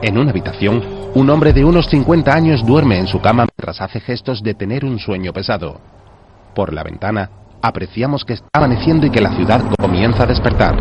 [0.00, 0.80] En una habitación,
[1.14, 4.84] un hombre de unos 50 años duerme en su cama mientras hace gestos de tener
[4.84, 5.80] un sueño pesado.
[6.54, 10.76] Por la ventana, apreciamos que está amaneciendo y que la ciudad comienza a despertar.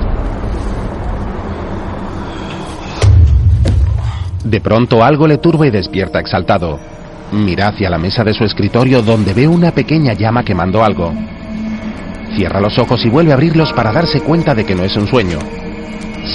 [4.44, 6.80] De pronto algo le turba y despierta exaltado.
[7.32, 11.12] Mira hacia la mesa de su escritorio donde ve una pequeña llama quemando algo.
[12.36, 15.08] Cierra los ojos y vuelve a abrirlos para darse cuenta de que no es un
[15.08, 15.40] sueño.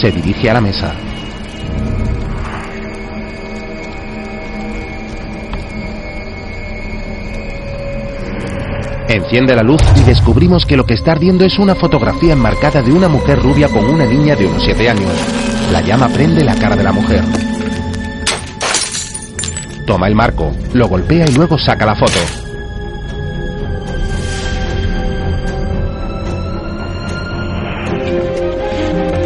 [0.01, 1.12] Se dirige a la mesa.
[9.13, 12.91] Enciende la luz y descubrimos que lo que está ardiendo es una fotografía enmarcada de
[12.91, 15.13] una mujer rubia con una niña de unos 7 años.
[15.71, 17.23] La llama prende la cara de la mujer.
[19.87, 22.19] Toma el marco, lo golpea y luego saca la foto.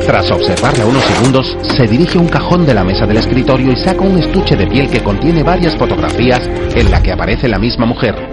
[0.05, 3.77] Tras observarla unos segundos, se dirige a un cajón de la mesa del escritorio y
[3.77, 6.41] saca un estuche de piel que contiene varias fotografías
[6.75, 8.26] en la que aparece la misma mujer.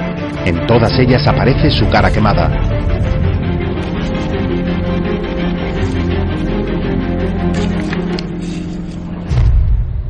[0.46, 2.50] En todas ellas aparece su cara quemada.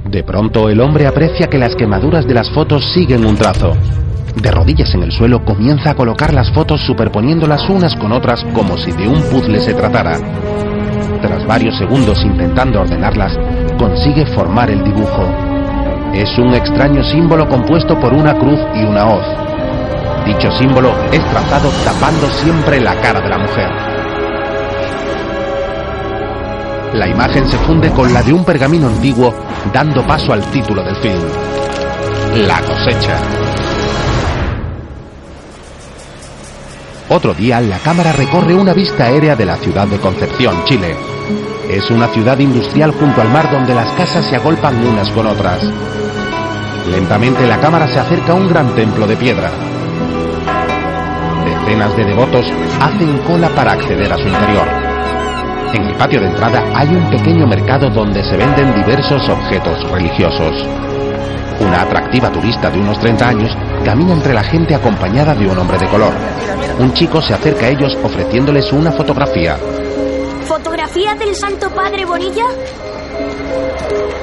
[0.10, 3.74] De pronto el hombre aprecia que las quemaduras de las fotos siguen un trazo.
[4.42, 8.78] De rodillas en el suelo comienza a colocar las fotos superponiéndolas unas con otras como
[8.78, 10.18] si de un puzzle se tratara.
[11.22, 13.38] Tras varios segundos intentando ordenarlas,
[13.78, 15.26] consigue formar el dibujo.
[16.14, 19.43] Es un extraño símbolo compuesto por una cruz y una hoz.
[20.26, 23.70] Dicho símbolo es trazado tapando siempre la cara de la mujer.
[26.94, 29.34] La imagen se funde con la de un pergamino antiguo,
[29.74, 31.24] dando paso al título del film.
[32.48, 33.18] La cosecha.
[37.10, 40.96] Otro día, la cámara recorre una vista aérea de la ciudad de Concepción, Chile.
[41.70, 45.60] Es una ciudad industrial junto al mar donde las casas se agolpan unas con otras.
[46.90, 49.52] Lentamente la cámara se acerca a un gran templo de piedra.
[51.46, 52.46] Decenas de devotos
[52.82, 54.68] hacen cola para acceder a su interior.
[55.74, 60.54] En el patio de entrada hay un pequeño mercado donde se venden diversos objetos religiosos.
[61.60, 65.78] Una atractiva turista de unos 30 años camina entre la gente acompañada de un hombre
[65.78, 66.14] de color.
[66.80, 69.58] Un chico se acerca a ellos ofreciéndoles una fotografía.
[70.46, 72.46] ¿Fotografía del Santo Padre Bonilla?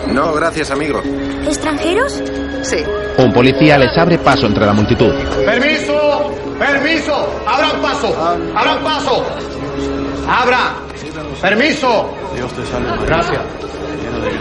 [0.08, 1.02] No, gracias, amigo.
[1.46, 2.22] ¿Extranjeros?
[2.62, 2.84] Sí.
[3.18, 5.12] Un policía les abre paso entre la multitud.
[5.44, 6.32] ¡Permiso!
[6.58, 7.42] ¡Permiso!
[7.46, 8.14] ¡Abran paso!
[8.54, 9.26] ¡Abran paso!
[10.28, 10.74] ¡Abra!
[11.40, 12.10] ¡Permiso!
[13.06, 13.42] Gracias.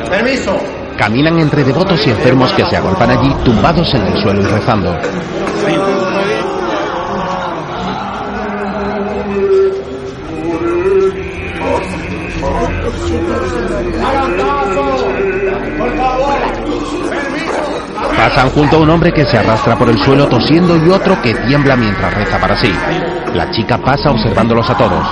[0.09, 0.57] ¡Permiso!
[0.97, 4.95] Caminan entre devotos y enfermos que se agolpan allí tumbados en el suelo y rezando.
[14.03, 14.58] ¡Abran
[18.19, 21.33] Pasan junto a un hombre que se arrastra por el suelo tosiendo y otro que
[21.33, 22.69] tiembla mientras reza para sí.
[23.33, 25.07] La chica pasa observándolos a todos.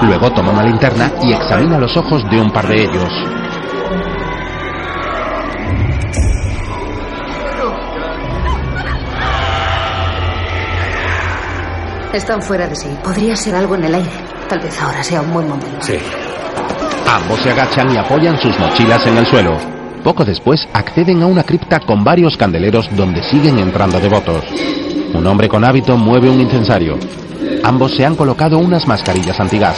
[0.00, 3.12] Luego toma una linterna y examina los ojos de un par de ellos.
[12.14, 12.88] Están fuera de sí.
[13.04, 14.10] Podría ser algo en el aire.
[14.48, 15.82] Tal vez ahora sea un buen momento.
[15.82, 15.98] Sí.
[17.06, 19.77] Ambos se agachan y apoyan sus mochilas en el suelo.
[20.08, 24.42] Poco después acceden a una cripta con varios candeleros donde siguen entrando devotos.
[25.12, 26.96] Un hombre con hábito mueve un incensario.
[27.62, 29.76] Ambos se han colocado unas mascarillas antigas.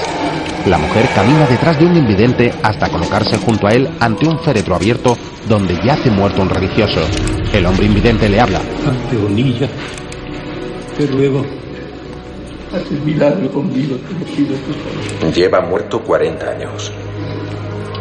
[0.68, 4.76] La mujer camina detrás de un invidente hasta colocarse junto a él ante un féretro
[4.76, 7.00] abierto donde yace muerto un religioso.
[7.52, 8.60] El hombre invidente le habla.
[8.86, 9.68] ante Bonilla.
[10.96, 11.44] Te ruego,
[12.72, 15.34] haz el milagro conmigo, te lo pido por favor.
[15.34, 16.92] Lleva muerto 40 años.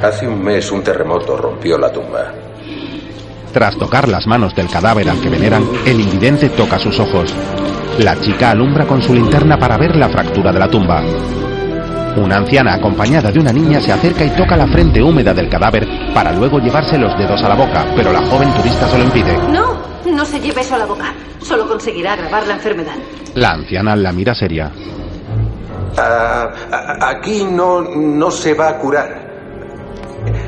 [0.02, 2.32] Hace un mes un terremoto rompió la tumba.
[3.52, 7.34] Tras tocar las manos del cadáver al que veneran, el invidente toca sus ojos.
[7.98, 11.04] La chica alumbra con su linterna para ver la fractura de la tumba.
[12.16, 15.86] Una anciana acompañada de una niña se acerca y toca la frente húmeda del cadáver
[16.14, 19.38] para luego llevarse los dedos a la boca, pero la joven turista se lo impide.
[19.52, 21.14] No, no se lleve eso a la boca.
[21.42, 22.96] Solo conseguirá agravar la enfermedad.
[23.36, 24.72] La anciana la mira seria.
[25.98, 26.52] Ah,
[27.02, 29.29] aquí no, no se va a curar.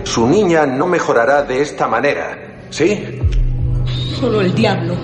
[0.03, 2.37] Su niña no mejorará de esta manera.
[2.69, 3.19] ¿Sí?
[4.19, 4.95] Solo el diablo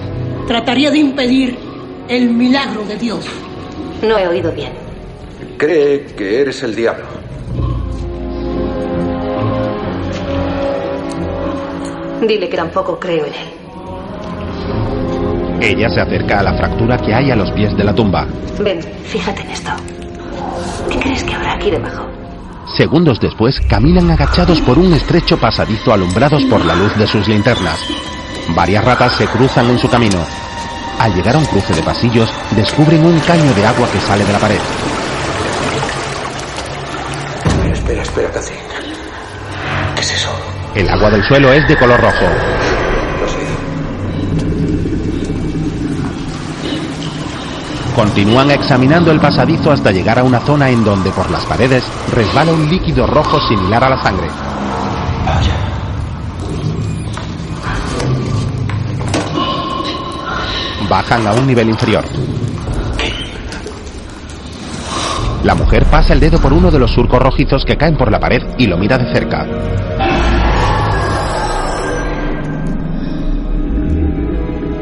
[0.48, 1.58] trataría de impedir
[2.08, 3.25] el milagro de Dios.
[4.02, 4.72] No he oído bien.
[5.58, 7.06] Cree que eres el diablo.
[12.22, 13.58] Dile que tampoco creo en él.
[15.62, 18.28] Ella se acerca a la fractura que hay a los pies de la tumba.
[18.60, 19.72] Ven, fíjate en esto.
[20.92, 22.06] ¿Qué crees que habrá aquí debajo?
[22.75, 27.80] Segundos después, caminan agachados por un estrecho pasadizo alumbrados por la luz de sus linternas.
[28.50, 30.24] Varias ratas se cruzan en su camino.
[31.00, 34.34] Al llegar a un cruce de pasillos, descubren un caño de agua que sale de
[34.34, 34.60] la pared.
[37.72, 38.62] Espera, espera, Catherine.
[39.96, 40.30] ¿Qué es eso?
[40.75, 42.25] El agua del suelo es de color rojo.
[43.22, 43.38] Lo sé.
[47.98, 51.84] Continúan examinando el pasadizo hasta llegar a una zona en donde por las paredes
[52.14, 54.28] resbala un líquido rojo similar a la sangre.
[55.26, 55.56] Vaya.
[60.88, 62.06] Bajan a un nivel inferior.
[65.44, 68.20] La mujer pasa el dedo por uno de los surcos rojizos que caen por la
[68.20, 69.44] pared y lo mira de cerca.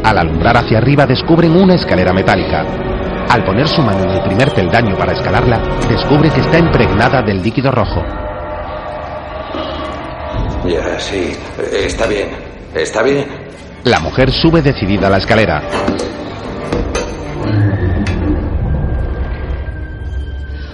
[0.03, 2.65] Al alumbrar hacia arriba descubren una escalera metálica.
[3.29, 7.41] Al poner su mano en el primer peldaño para escalarla, descubre que está impregnada del
[7.41, 8.03] líquido rojo.
[10.67, 11.35] Ya, sí.
[11.71, 12.29] Está bien.
[12.73, 13.25] Está bien.
[13.83, 15.61] La mujer sube decidida a la escalera.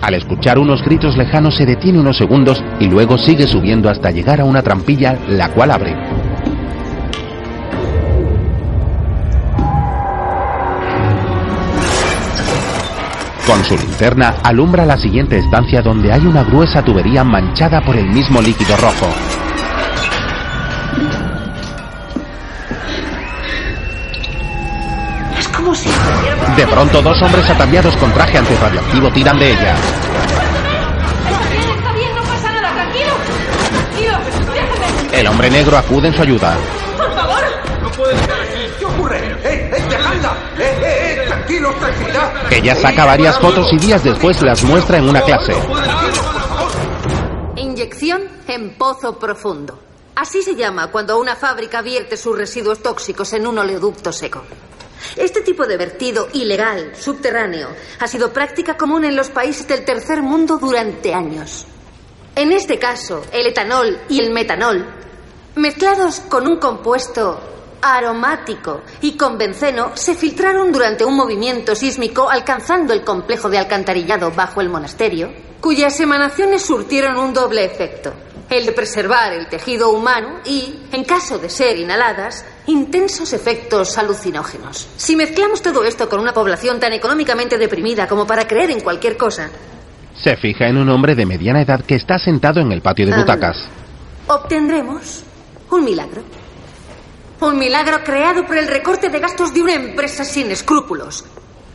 [0.01, 4.42] Al escuchar unos gritos lejanos se detiene unos segundos y luego sigue subiendo hasta llegar
[4.42, 6.21] a una trampilla la cual abre.
[13.46, 18.08] Con su linterna alumbra la siguiente estancia donde hay una gruesa tubería manchada por el
[18.08, 19.10] mismo líquido rojo.
[25.38, 25.90] Es como si...
[26.56, 29.76] De pronto dos hombres ataviados con traje antirradioactivo tiran de ella.
[35.14, 36.58] El hombre negro acude en su ayuda.
[42.50, 45.53] Ella saca varias fotos y días después las muestra en una clase.
[47.57, 49.77] Inyección en pozo profundo.
[50.15, 54.44] Así se llama cuando una fábrica vierte sus residuos tóxicos en un oleoducto seco.
[55.18, 57.69] Este tipo de vertido ilegal, subterráneo,
[58.00, 61.65] ha sido práctica común en los países del tercer mundo durante años.
[62.36, 64.86] En este caso, el etanol y el metanol,
[65.56, 67.42] mezclados con un compuesto
[67.81, 74.31] aromático y con benceno, se filtraron durante un movimiento sísmico alcanzando el complejo de alcantarillado
[74.31, 78.13] bajo el monasterio, cuyas emanaciones surtieron un doble efecto.
[78.50, 84.89] El de preservar el tejido humano y, en caso de ser inhaladas, intensos efectos alucinógenos.
[84.98, 89.16] Si mezclamos todo esto con una población tan económicamente deprimida como para creer en cualquier
[89.16, 89.50] cosa,
[90.13, 93.13] Se fija en un hombre de mediana edad que está sentado en el patio de
[93.13, 93.18] Ah.
[93.19, 93.57] butacas.
[94.27, 95.24] obtendremos
[95.69, 96.22] un milagro.
[97.42, 101.26] Un milagro creado por el recorte de gastos de una empresa sin escrúpulos,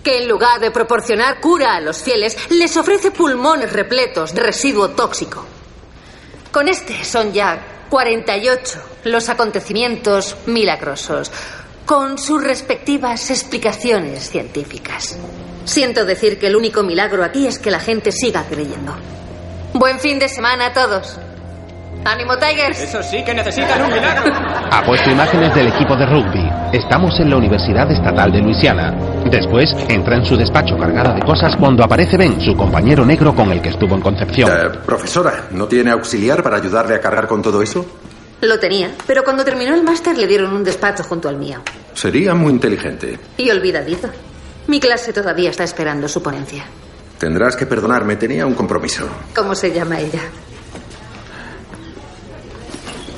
[0.05, 4.91] que en lugar de proporcionar cura a los fieles, les ofrece pulmones repletos de residuo
[4.91, 5.45] tóxico.
[6.53, 11.33] Con este son ya 48 los acontecimientos milagrosos,
[11.85, 15.19] con sus respectivas explicaciones científicas.
[15.65, 18.95] Siento decir que el único milagro aquí es que la gente siga creyendo.
[19.73, 21.19] Buen fin de semana a todos.
[22.07, 22.81] ¡Ánimo, Tigers!
[22.83, 24.33] Eso sí que necesitan un milagro.
[24.71, 26.49] Ha puesto imágenes del equipo de rugby.
[26.73, 28.95] Estamos en la Universidad Estatal de Luisiana.
[29.29, 33.51] Después entra en su despacho cargada de cosas cuando aparece Ben, su compañero negro con
[33.51, 34.49] el que estuvo en Concepción.
[34.49, 37.85] Eh, profesora, ¿no tiene auxiliar para ayudarle a cargar con todo eso?
[38.41, 41.61] Lo tenía, pero cuando terminó el máster le dieron un despacho junto al mío.
[41.93, 43.19] Sería muy inteligente.
[43.37, 44.11] Y olvidadizo.
[44.69, 46.67] Mi clase todavía está esperando su ponencia.
[47.19, 49.09] Tendrás que perdonarme, tenía un compromiso.
[49.35, 50.21] ¿Cómo se llama ella?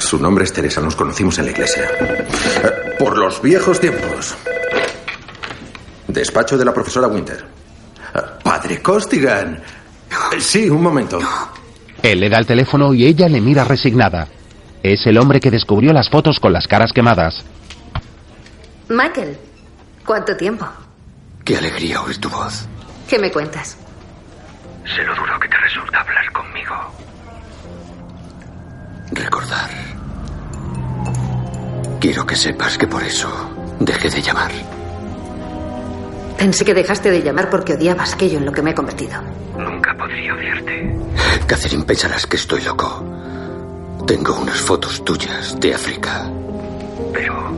[0.09, 1.83] Su nombre es Teresa, nos conocimos en la iglesia.
[2.01, 4.35] Eh, Por los viejos tiempos.
[6.07, 7.45] Despacho de la profesora Winter.
[8.15, 9.57] Eh, Padre Costigan.
[10.33, 11.19] Eh, Sí, un momento.
[12.03, 14.29] Él le da el teléfono y ella le mira resignada.
[14.83, 17.45] Es el hombre que descubrió las fotos con las caras quemadas.
[18.89, 19.37] Michael.
[20.07, 20.67] ¿Cuánto tiempo?
[21.45, 22.67] Qué alegría oír tu voz.
[23.11, 23.77] ¿Qué me cuentas?
[24.87, 26.75] Sé lo duro que te resulta hablar conmigo.
[29.13, 29.71] Recordar.
[32.01, 33.29] Quiero que sepas que por eso
[33.81, 34.51] dejé de llamar.
[36.37, 39.21] Pensé que dejaste de llamar porque odiabas aquello en lo que me he convertido.
[39.59, 40.97] Nunca podría odiarte.
[41.47, 43.05] Catherine, pensarás que estoy loco.
[44.07, 46.31] Tengo unas fotos tuyas de África.
[47.13, 47.53] Pero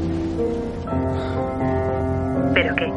[2.54, 2.92] ¿Pero qué?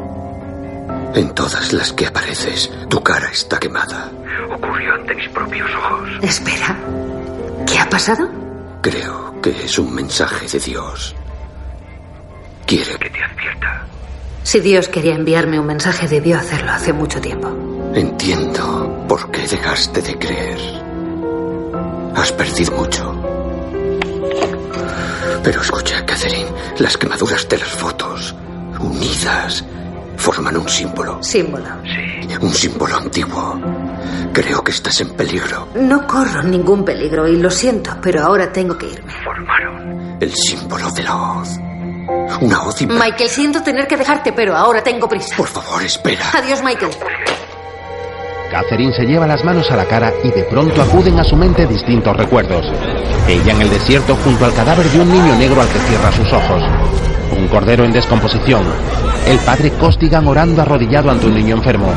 [1.20, 4.10] en todas las que apareces, tu cara está quemada.
[4.52, 6.08] Ocurrió ante mis propios ojos.
[6.22, 6.76] Espera.
[7.66, 8.28] ¿Qué ha pasado?
[8.84, 11.16] Creo que es un mensaje de Dios.
[12.66, 13.86] Quiere que te advierta.
[14.42, 17.48] Si Dios quería enviarme un mensaje, debió hacerlo hace mucho tiempo.
[17.94, 20.58] Entiendo por qué dejaste de creer.
[22.14, 23.10] Has perdido mucho.
[25.42, 28.34] Pero escucha, Catherine, las quemaduras de las fotos,
[28.78, 29.64] unidas,
[30.16, 31.22] forman un símbolo.
[31.22, 31.66] Símbolo.
[31.84, 32.34] Sí.
[32.40, 33.60] Un símbolo antiguo.
[34.32, 35.68] Creo que estás en peligro.
[35.74, 39.12] No corro ningún peligro y lo siento, pero ahora tengo que irme.
[39.24, 41.48] Formaron el símbolo de la hoz.
[42.40, 45.36] Una hoz imp- Michael, siento tener que dejarte, pero ahora tengo prisa.
[45.36, 46.24] Por favor, espera.
[46.34, 46.90] Adiós, Michael.
[48.50, 51.66] Catherine se lleva las manos a la cara y de pronto acuden a su mente
[51.66, 52.64] distintos recuerdos.
[53.28, 56.32] Ella en el desierto junto al cadáver de un niño negro al que cierra sus
[56.32, 56.62] ojos.
[57.32, 58.62] Un cordero en descomposición.
[59.26, 61.92] El padre Costigan orando arrodillado ante un niño enfermo.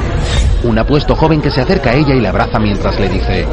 [0.64, 3.46] Un apuesto joven que se acerca a ella y la abraza mientras le dice...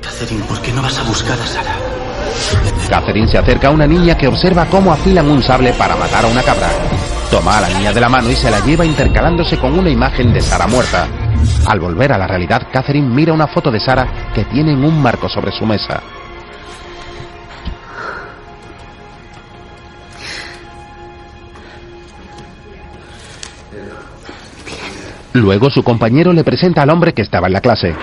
[0.00, 1.74] Catherine, ¿por qué no vas a buscar a Sara?
[2.88, 6.28] Catherine se acerca a una niña que observa cómo afilan un sable para matar a
[6.28, 6.68] una cabra.
[7.30, 10.32] Toma a la niña de la mano y se la lleva intercalándose con una imagen
[10.32, 11.06] de Sara muerta.
[11.66, 15.00] Al volver a la realidad, Catherine mira una foto de Sara que tiene en un
[15.00, 16.02] marco sobre su mesa.
[25.34, 27.94] Luego su compañero le presenta al hombre que estaba en la clase.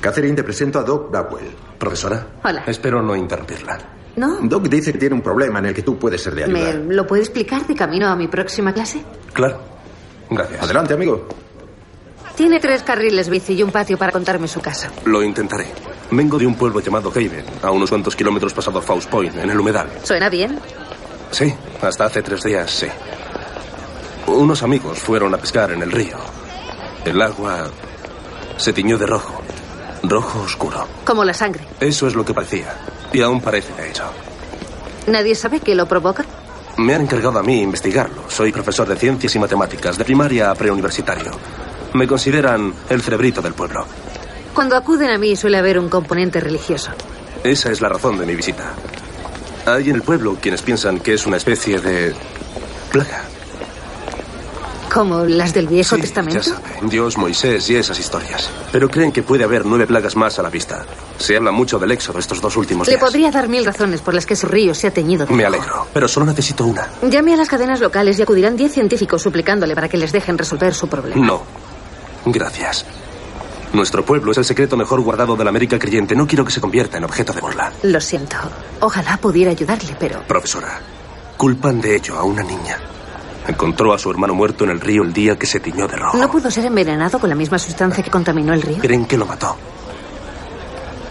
[0.00, 1.46] Catherine, te presento a Doc Blackwell.
[1.78, 2.26] Profesora.
[2.42, 2.64] Hola.
[2.66, 3.78] Espero no interrumpirla.
[4.16, 4.38] ¿No?
[4.42, 6.72] Doc dice que tiene un problema en el que tú puedes ser de ayuda.
[6.78, 9.02] ¿Me lo puede explicar de camino a mi próxima clase?
[9.32, 9.60] Claro.
[10.30, 10.62] Gracias.
[10.62, 11.28] Adelante, amigo.
[12.34, 14.88] Tiene tres carriles bici y un patio para contarme su caso.
[15.04, 15.66] Lo intentaré.
[16.10, 19.58] Vengo de un pueblo llamado Haven, a unos cuantos kilómetros pasado Faust Point, en el
[19.58, 19.88] humedal.
[20.02, 20.58] ¿Suena bien?
[21.30, 22.86] Sí, hasta hace tres días, sí.
[24.26, 26.16] Unos amigos fueron a pescar en el río.
[27.06, 27.68] El agua
[28.56, 29.40] se tiñó de rojo.
[30.02, 30.88] Rojo oscuro.
[31.04, 31.64] Como la sangre.
[31.78, 32.74] Eso es lo que parecía.
[33.12, 34.02] Y aún parece, de hecho.
[35.06, 36.24] ¿Nadie sabe qué lo provoca?
[36.78, 38.28] Me han encargado a mí investigarlo.
[38.28, 41.30] Soy profesor de ciencias y matemáticas, de primaria a preuniversitario.
[41.94, 43.86] Me consideran el cerebrito del pueblo.
[44.52, 46.90] Cuando acuden a mí suele haber un componente religioso.
[47.44, 48.74] Esa es la razón de mi visita.
[49.64, 52.14] Hay en el pueblo quienes piensan que es una especie de
[52.90, 53.22] plaga.
[54.96, 56.40] ¿Como las del Viejo Sí, Testamento?
[56.40, 58.48] Ya Dios, Moisés y esas historias.
[58.72, 60.86] Pero creen que puede haber nueve plagas más a la vista.
[61.18, 63.00] Se habla mucho del éxodo estos dos últimos Le días.
[63.04, 65.54] podría dar mil razones por las que su río se ha teñido de Me rojo.
[65.56, 66.88] alegro, pero solo necesito una.
[67.02, 70.72] Llame a las cadenas locales y acudirán diez científicos suplicándole para que les dejen resolver
[70.74, 71.24] su problema.
[71.26, 71.42] No.
[72.24, 72.86] Gracias.
[73.74, 76.14] Nuestro pueblo es el secreto mejor guardado de la América creyente.
[76.16, 77.70] No quiero que se convierta en objeto de burla.
[77.82, 78.36] Lo siento.
[78.80, 80.22] Ojalá pudiera ayudarle, pero...
[80.26, 80.80] Profesora,
[81.36, 82.78] culpan de ello a una niña.
[83.48, 86.16] Encontró a su hermano muerto en el río el día que se tiñó de rojo.
[86.16, 88.78] ¿No pudo ser envenenado con la misma sustancia que contaminó el río?
[88.78, 89.56] Creen que lo mató.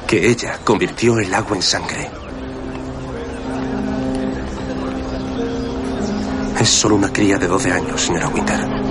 [0.05, 2.09] Que ella convirtió el agua en sangre.
[6.59, 8.84] Es solo una cría de 12 años, señora Winter.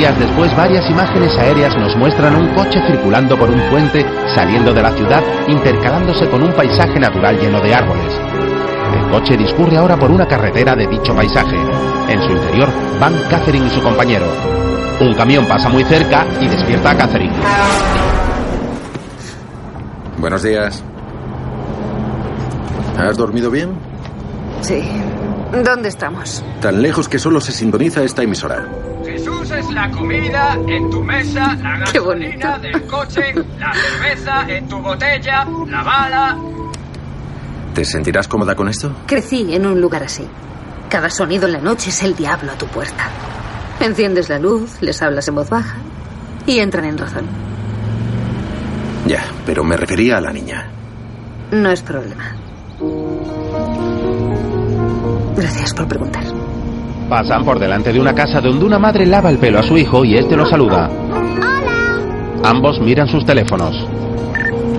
[0.00, 4.02] Días después, varias imágenes aéreas nos muestran un coche circulando por un puente
[4.34, 8.18] saliendo de la ciudad, intercalándose con un paisaje natural lleno de árboles.
[8.94, 11.54] El coche discurre ahora por una carretera de dicho paisaje.
[12.08, 14.24] En su interior van Catherine y su compañero.
[15.00, 17.34] Un camión pasa muy cerca y despierta a Catherine.
[20.16, 20.82] Buenos días.
[22.96, 23.74] ¿Has dormido bien?
[24.62, 24.82] Sí.
[25.62, 26.42] ¿Dónde estamos?
[26.62, 28.64] Tan lejos que solo se sintoniza esta emisora.
[29.68, 35.82] La comida en tu mesa, la gasolina del coche, la cerveza en tu botella, la
[35.82, 36.38] bala.
[37.74, 38.92] ¿Te sentirás cómoda con esto?
[39.06, 40.26] Crecí en un lugar así.
[40.88, 43.08] Cada sonido en la noche es el diablo a tu puerta.
[43.78, 45.76] Enciendes la luz, les hablas en voz baja
[46.46, 47.26] y entran en razón.
[49.06, 50.68] Ya, pero me refería a la niña.
[51.52, 52.34] No es problema.
[55.36, 56.39] Gracias por preguntar.
[57.10, 60.04] Pasan por delante de una casa donde una madre lava el pelo a su hijo
[60.04, 60.88] y este lo saluda.
[62.44, 63.74] Ambos miran sus teléfonos.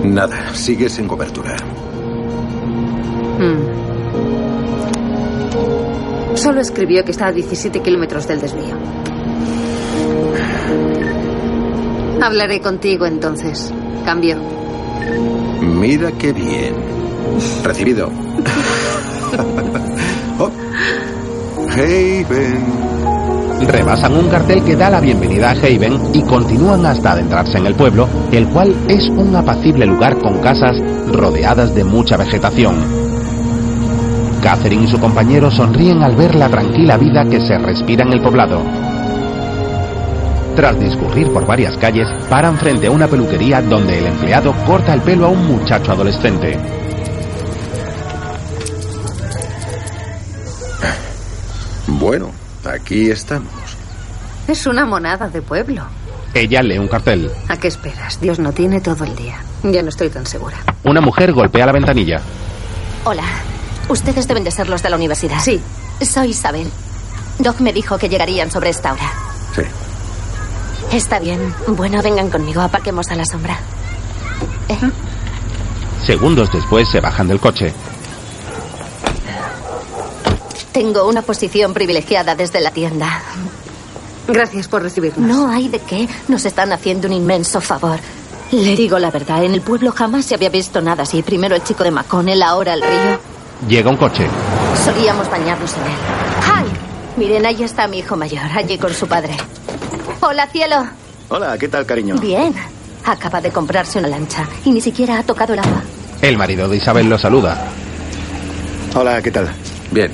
[0.02, 1.54] Nada, sigues sin cobertura.
[3.38, 3.82] Hmm.
[6.34, 8.78] Solo escribió que está a 17 kilómetros del desvío.
[12.22, 13.74] Hablaré contigo entonces.
[14.06, 14.38] Cambio.
[15.60, 16.76] Mira qué bien.
[17.62, 18.10] Recibido.
[21.72, 23.66] Haven.
[23.66, 27.74] Rebasan un cartel que da la bienvenida a Haven y continúan hasta adentrarse en el
[27.74, 30.76] pueblo, el cual es un apacible lugar con casas
[31.06, 32.76] rodeadas de mucha vegetación.
[34.42, 38.20] Catherine y su compañero sonríen al ver la tranquila vida que se respira en el
[38.20, 38.62] poblado.
[40.54, 45.00] Tras discurrir por varias calles, paran frente a una peluquería donde el empleado corta el
[45.00, 46.81] pelo a un muchacho adolescente.
[52.82, 53.52] Aquí estamos.
[54.48, 55.82] Es una monada de pueblo.
[56.34, 57.30] Ella lee un cartel.
[57.48, 58.20] ¿A qué esperas?
[58.20, 59.36] Dios no tiene todo el día.
[59.62, 60.56] Ya no estoy tan segura.
[60.84, 62.20] Una mujer golpea la ventanilla.
[63.04, 63.22] Hola.
[63.88, 65.40] Ustedes deben de ser los de la universidad.
[65.40, 65.60] Sí.
[66.00, 66.68] Soy Isabel.
[67.38, 69.12] Doc me dijo que llegarían sobre esta hora.
[69.54, 69.62] Sí.
[70.96, 71.54] Está bien.
[71.68, 72.60] Bueno, vengan conmigo.
[72.62, 73.58] Aparquemos a la sombra.
[74.68, 74.78] ¿Eh?
[76.04, 77.72] Segundos después se bajan del coche.
[80.72, 83.20] Tengo una posición privilegiada desde la tienda.
[84.26, 85.28] Gracias por recibirnos.
[85.28, 86.08] No hay de qué.
[86.28, 87.98] Nos están haciendo un inmenso favor.
[88.52, 91.22] Le digo la verdad, en el pueblo jamás se había visto nada así.
[91.22, 93.18] Primero el chico de Maconnell, ahora el río.
[93.68, 94.26] Llega un coche.
[94.84, 95.96] Solíamos bañarnos en él.
[96.52, 96.64] ¡Ay!
[97.16, 99.36] Miren, ahí está mi hijo mayor, allí con su padre.
[100.20, 100.86] Hola, cielo.
[101.28, 102.16] Hola, ¿qué tal, cariño?
[102.16, 102.54] Bien.
[103.04, 105.82] Acaba de comprarse una lancha y ni siquiera ha tocado el agua.
[106.20, 107.68] El marido de Isabel lo saluda.
[108.94, 109.50] Hola, ¿qué tal?
[109.90, 110.12] Bien.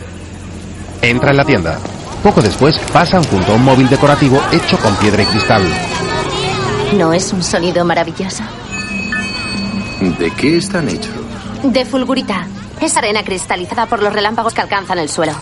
[1.02, 1.78] Entra en la tienda.
[2.22, 5.62] Poco después pasan junto a un móvil decorativo hecho con piedra y cristal.
[6.96, 8.42] ¿No es un sonido maravilloso?
[10.18, 11.14] ¿De qué están hechos?
[11.62, 12.46] De fulgurita.
[12.80, 15.32] Es arena cristalizada por los relámpagos que alcanzan el suelo.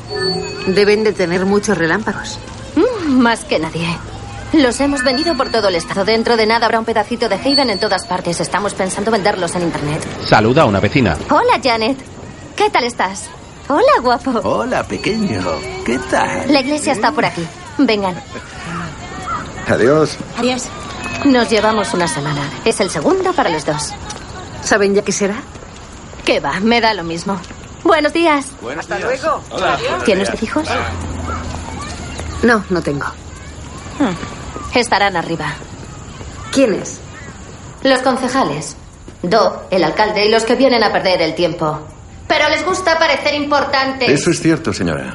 [0.67, 2.39] Deben de tener muchos relámpagos.
[2.75, 3.87] Mm, más que nadie.
[4.53, 6.05] Los hemos vendido por todo el estado.
[6.05, 8.41] Dentro de nada habrá un pedacito de Haven en todas partes.
[8.41, 10.07] Estamos pensando venderlos en internet.
[10.25, 11.17] Saluda a una vecina.
[11.31, 11.99] Hola, Janet.
[12.57, 13.29] ¿Qué tal estás?
[13.69, 14.31] Hola, guapo.
[14.45, 15.43] Hola, pequeño.
[15.85, 16.53] ¿Qué tal?
[16.53, 17.45] La iglesia está por aquí.
[17.79, 18.15] Vengan.
[19.67, 20.17] Adiós.
[20.39, 20.67] Adiós.
[21.25, 22.49] Nos llevamos una semana.
[22.65, 23.93] Es el segundo para los dos.
[24.63, 25.43] ¿Saben ya qué será?
[26.25, 26.61] ¿Qué va?
[26.61, 27.41] Me da lo mismo.
[27.83, 28.53] Buenos días.
[28.79, 29.43] Hasta luego.
[30.05, 30.69] ¿Tiene usted hijos?
[32.45, 33.07] No, no tengo.
[33.99, 34.77] Hmm.
[34.79, 35.47] Estarán arriba.
[36.53, 37.01] ¿Quiénes?
[37.83, 38.77] Los concejales.
[39.23, 41.81] Do, el alcalde y los que vienen a perder el tiempo.
[42.29, 44.09] Pero les gusta parecer importantes.
[44.09, 45.15] Eso es cierto, señora.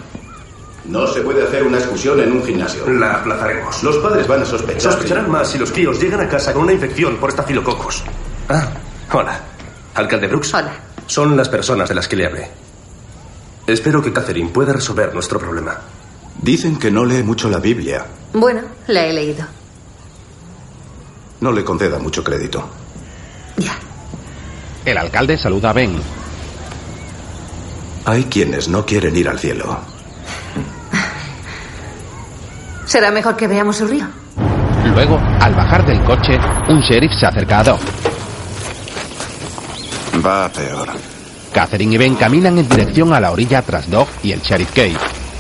[0.86, 2.88] No se puede hacer una excursión en un gimnasio.
[2.90, 3.84] La aplazaremos.
[3.84, 4.94] Los padres van a sospechar.
[4.94, 8.04] Sospecharán más si los críos llegan a casa con una infección por estafilococcus.
[8.50, 8.70] Ah,
[9.14, 9.40] hola.
[9.96, 10.54] Alcalde Brooks.
[10.54, 10.74] Hola.
[11.06, 12.48] Son las personas de las que le hablé.
[13.68, 15.78] Espero que Catherine pueda resolver nuestro problema.
[16.42, 18.06] Dicen que no lee mucho la Biblia.
[18.34, 19.46] Bueno, la he leído.
[21.42, 22.68] No le conceda mucho crédito.
[23.58, 23.78] Ya.
[24.86, 26.21] El alcalde saluda a Ben.
[28.06, 29.80] Hay quienes no quieren ir al cielo.
[32.86, 34.08] Será mejor que veamos el río.
[34.94, 36.38] Luego, al bajar del coche,
[36.68, 37.80] un sheriff se acerca a Doc.
[40.26, 40.90] Va peor.
[41.54, 44.98] Catherine y Ben caminan en dirección a la orilla tras Doc y el sheriff Kate.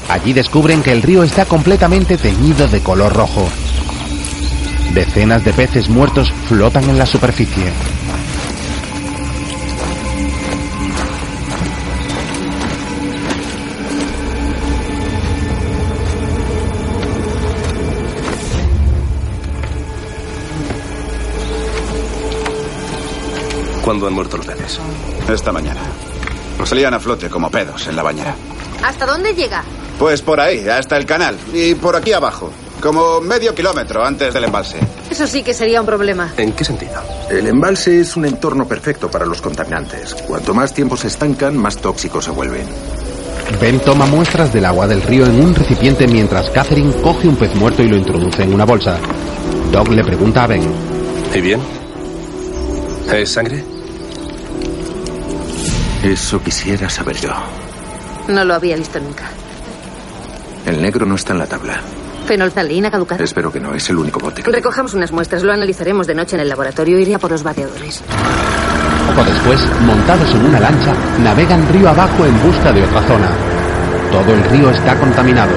[0.10, 3.47] Allí descubren que el río está completamente teñido de color rojo.
[4.93, 7.71] Decenas de peces muertos flotan en la superficie.
[23.91, 24.80] ¿Cuándo han muerto los peces?
[25.27, 25.82] Esta mañana.
[26.63, 28.34] Salían a flote como pedos en la bañera.
[28.82, 29.65] ¿Hasta dónde llega?
[29.99, 31.38] Pues por ahí, hasta el canal.
[31.54, 32.54] Y por aquí abajo.
[32.82, 34.77] Como medio kilómetro antes del embalse.
[35.10, 36.32] Eso sí que sería un problema.
[36.38, 37.01] ¿En qué sentido?
[37.30, 40.13] El embalse es un entorno perfecto para los contaminantes.
[40.25, 42.65] Cuanto más tiempo se estancan, más tóxicos se vuelven.
[43.60, 47.54] Ben toma muestras del agua del río en un recipiente mientras Catherine coge un pez
[47.56, 48.97] muerto y lo introduce en una bolsa.
[49.69, 50.63] Doc le pregunta a Ben.
[51.36, 51.60] ¿Y bien?
[53.12, 53.81] ¿Es sangre?
[56.04, 57.32] Eso quisiera saber yo.
[58.28, 59.24] No lo había visto nunca.
[60.66, 61.80] El negro no está en la tabla.
[62.26, 63.24] Fenolzalina caducada.
[63.24, 64.42] Espero que no es el único bote.
[64.44, 67.00] que- Recojamos unas muestras, lo analizaremos de noche en el laboratorio.
[67.00, 68.02] Iré a por los bateadores.
[69.08, 73.30] Poco después, montados en una lancha, navegan río abajo en busca de otra zona.
[74.12, 75.52] Todo el río está contaminado.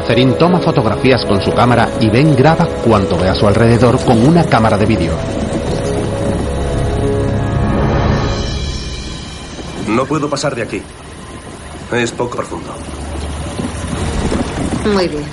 [0.00, 4.24] Catherine toma fotografías con su cámara y Ben graba cuanto ve a su alrededor con
[4.28, 5.12] una cámara de vídeo.
[9.88, 10.80] No puedo pasar de aquí.
[11.90, 12.72] Es poco profundo.
[14.94, 15.24] Muy bien.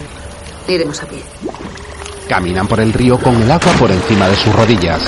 [0.68, 1.22] Iremos a pie.
[2.28, 5.00] Caminan por el río con el agua por encima de sus rodillas.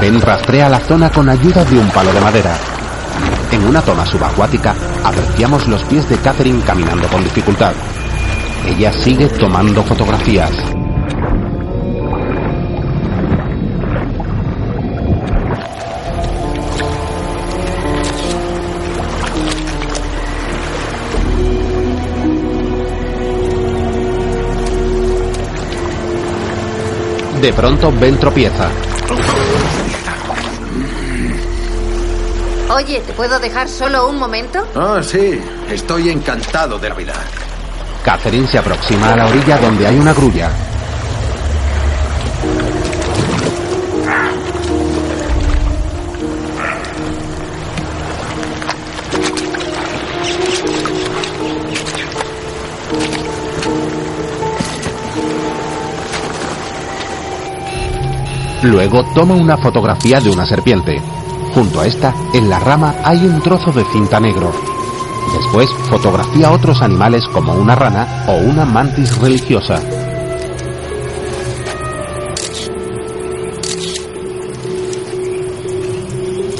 [0.00, 2.56] Ben rastrea la zona con ayuda de un palo de madera.
[3.50, 7.72] En una toma subacuática apreciamos los pies de Catherine caminando con dificultad.
[8.66, 10.52] Ella sigue tomando fotografías.
[27.40, 28.68] De pronto Ben tropieza.
[32.74, 34.66] Oye, ¿te puedo dejar solo un momento?
[34.74, 35.40] Ah, sí.
[35.70, 37.14] Estoy encantado de la vida.
[38.02, 40.50] Catherine se aproxima a la orilla donde hay una grulla.
[58.62, 61.00] Luego toma una fotografía de una serpiente.
[61.54, 64.77] Junto a esta, en la rama, hay un trozo de cinta negro.
[65.32, 69.80] Después fotografía otros animales como una rana o una mantis religiosa.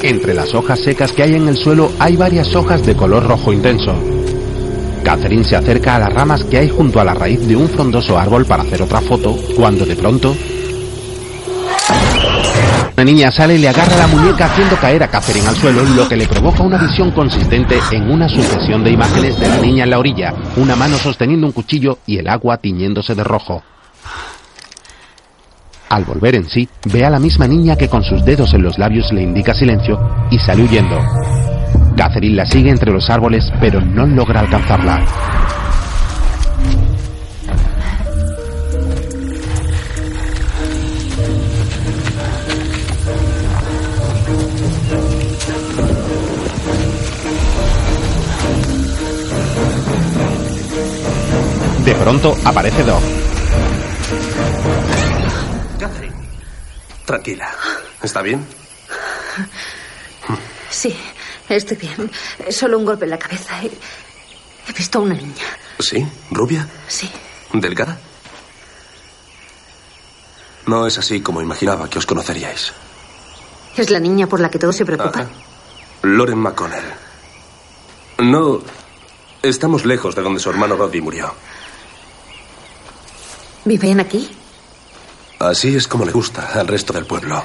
[0.01, 3.51] Entre las hojas secas que hay en el suelo hay varias hojas de color rojo
[3.51, 3.93] intenso.
[5.03, 8.17] Catherine se acerca a las ramas que hay junto a la raíz de un frondoso
[8.17, 10.35] árbol para hacer otra foto, cuando de pronto
[12.99, 16.09] la niña sale y le agarra la muñeca haciendo caer a Catherine al suelo, lo
[16.09, 19.91] que le provoca una visión consistente en una sucesión de imágenes de la niña en
[19.91, 23.63] la orilla, una mano sosteniendo un cuchillo y el agua tiñéndose de rojo.
[25.87, 28.77] Al volver en sí, ve a la misma niña que con sus dedos en los
[28.77, 29.97] labios le indica silencio
[30.29, 30.99] y sale huyendo.
[31.95, 35.05] Catherine la sigue entre los árboles, pero no logra alcanzarla.
[51.89, 53.01] De pronto aparece Doc.
[55.79, 56.15] Catherine.
[57.03, 57.49] Tranquila.
[58.03, 58.45] ¿Está bien?
[60.69, 60.95] Sí,
[61.49, 62.11] estoy bien.
[62.51, 63.59] Solo un golpe en la cabeza.
[63.63, 63.71] He,
[64.67, 65.33] he visto a una niña.
[65.79, 66.05] ¿Sí?
[66.29, 66.67] ¿Rubia?
[66.87, 67.09] Sí.
[67.53, 67.97] ¿Delgada?
[70.67, 72.71] No es así como imaginaba que os conoceríais.
[73.75, 75.23] Es la niña por la que todos se preocupan.
[75.23, 75.31] Ajá.
[76.03, 76.85] Loren McConnell.
[78.19, 78.61] No.
[79.41, 81.33] Estamos lejos de donde su hermano Roddy murió.
[83.65, 84.29] ¿Viven aquí?
[85.39, 87.41] Así es como le gusta al resto del pueblo.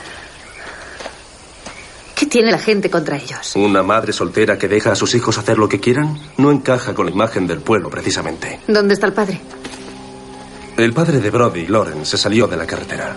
[2.15, 3.55] ¿Qué tiene la gente contra ellos?
[3.57, 7.07] Una madre soltera que deja a sus hijos hacer lo que quieran no encaja con
[7.07, 8.61] la imagen del pueblo, precisamente.
[8.69, 9.41] ¿Dónde está el padre?
[10.77, 13.17] El padre de Brody, Loren, se salió de la carretera.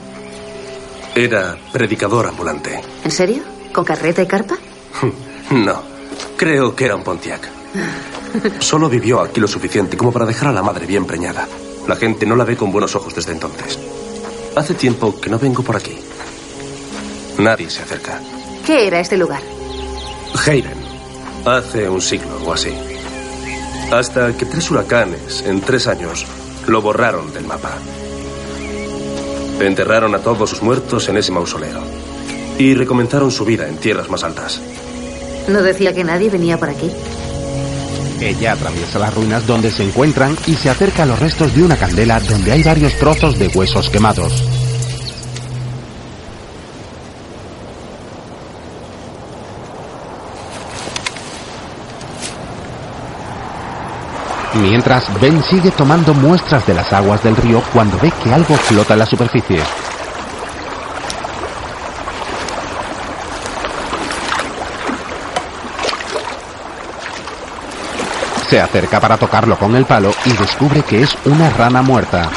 [1.16, 2.80] Era predicador ambulante.
[3.04, 3.44] ¿En serio?
[3.74, 4.58] ¿Con carreta y carpa?
[5.50, 5.82] No,
[6.36, 7.48] creo que era un Pontiac.
[8.60, 11.48] Solo vivió aquí lo suficiente como para dejar a la madre bien preñada.
[11.88, 13.80] La gente no la ve con buenos ojos desde entonces.
[14.56, 15.98] Hace tiempo que no vengo por aquí.
[17.38, 18.20] Nadie se acerca.
[18.66, 19.42] ¿Qué era este lugar?
[20.46, 20.78] Hayden.
[21.46, 22.74] Hace un siglo o así.
[23.92, 26.26] Hasta que tres huracanes en tres años
[26.68, 27.72] lo borraron del mapa.
[29.62, 31.82] Enterraron a todos sus muertos en ese mausoleo.
[32.58, 34.60] Y recomenzaron su vida en tierras más altas.
[35.48, 36.92] ¿No decía que nadie venía por aquí?
[38.20, 41.78] Ella atraviesa las ruinas donde se encuentran y se acerca a los restos de una
[41.78, 44.44] candela donde hay varios trozos de huesos quemados.
[54.56, 58.94] Mientras, Ben sigue tomando muestras de las aguas del río cuando ve que algo flota
[58.94, 59.62] en la superficie.
[68.50, 72.30] Se acerca para tocarlo con el palo y descubre que es una rana muerta.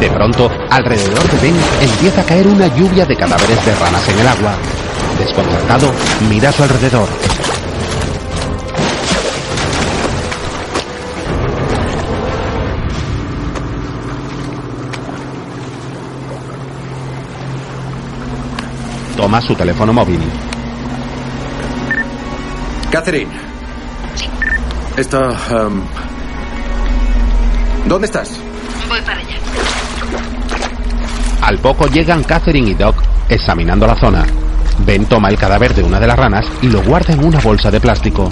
[0.00, 4.18] De pronto, alrededor de Ben empieza a caer una lluvia de cadáveres de ranas en
[4.18, 4.54] el agua.
[5.18, 5.92] Desconcertado,
[6.30, 7.33] mira a su alrededor.
[19.34, 20.20] Toma su teléfono móvil.
[22.88, 23.32] Catherine.
[24.96, 25.28] Esto...
[25.50, 25.82] em,
[27.88, 28.38] ¿Dónde estás?
[28.88, 29.34] Voy para allá.
[31.42, 32.94] Al poco llegan Catherine y Doc
[33.28, 34.24] examinando la zona.
[34.86, 37.72] Ben toma el cadáver de una de las ranas y lo guarda en una bolsa
[37.72, 38.30] de plástico.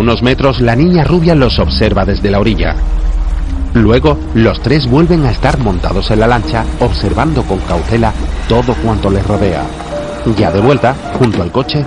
[0.00, 2.74] Unos metros la niña rubia los observa desde la orilla.
[3.74, 8.12] Luego, los tres vuelven a estar montados en la lancha, observando con cautela
[8.48, 9.62] todo cuanto les rodea.
[10.36, 11.84] Ya de vuelta, junto al coche,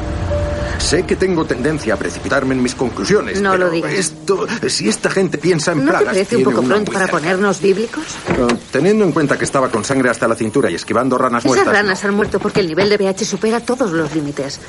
[0.80, 3.40] Sé que tengo tendencia a precipitarme en mis conclusiones.
[3.42, 3.94] No pero lo digas.
[3.94, 7.62] Esto, si esta gente piensa en ¿No te plagas, parece un poco pronto para ponernos
[7.62, 8.04] bíblicos?
[8.26, 8.56] cerca.
[8.72, 11.74] Teniendo en cuenta que estaba con sangre hasta la cintura y esquivando ranas Esas muertas.
[11.74, 14.60] ranas han muerto porque el nivel de pH supera todos los límites.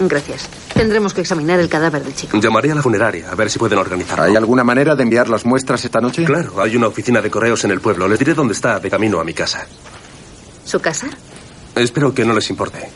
[0.00, 0.48] Gracias.
[0.74, 2.38] Tendremos que examinar el cadáver del chico.
[2.40, 4.24] Llamaré a la funeraria a ver si pueden organizarlo.
[4.24, 6.24] ¿Hay alguna manera de enviar las muestras esta noche?
[6.24, 8.08] Claro, hay una oficina de correos en el pueblo.
[8.08, 9.66] Les diré dónde está de camino a mi casa.
[10.64, 11.08] ¿Su casa?
[11.76, 12.88] Espero que no les importe.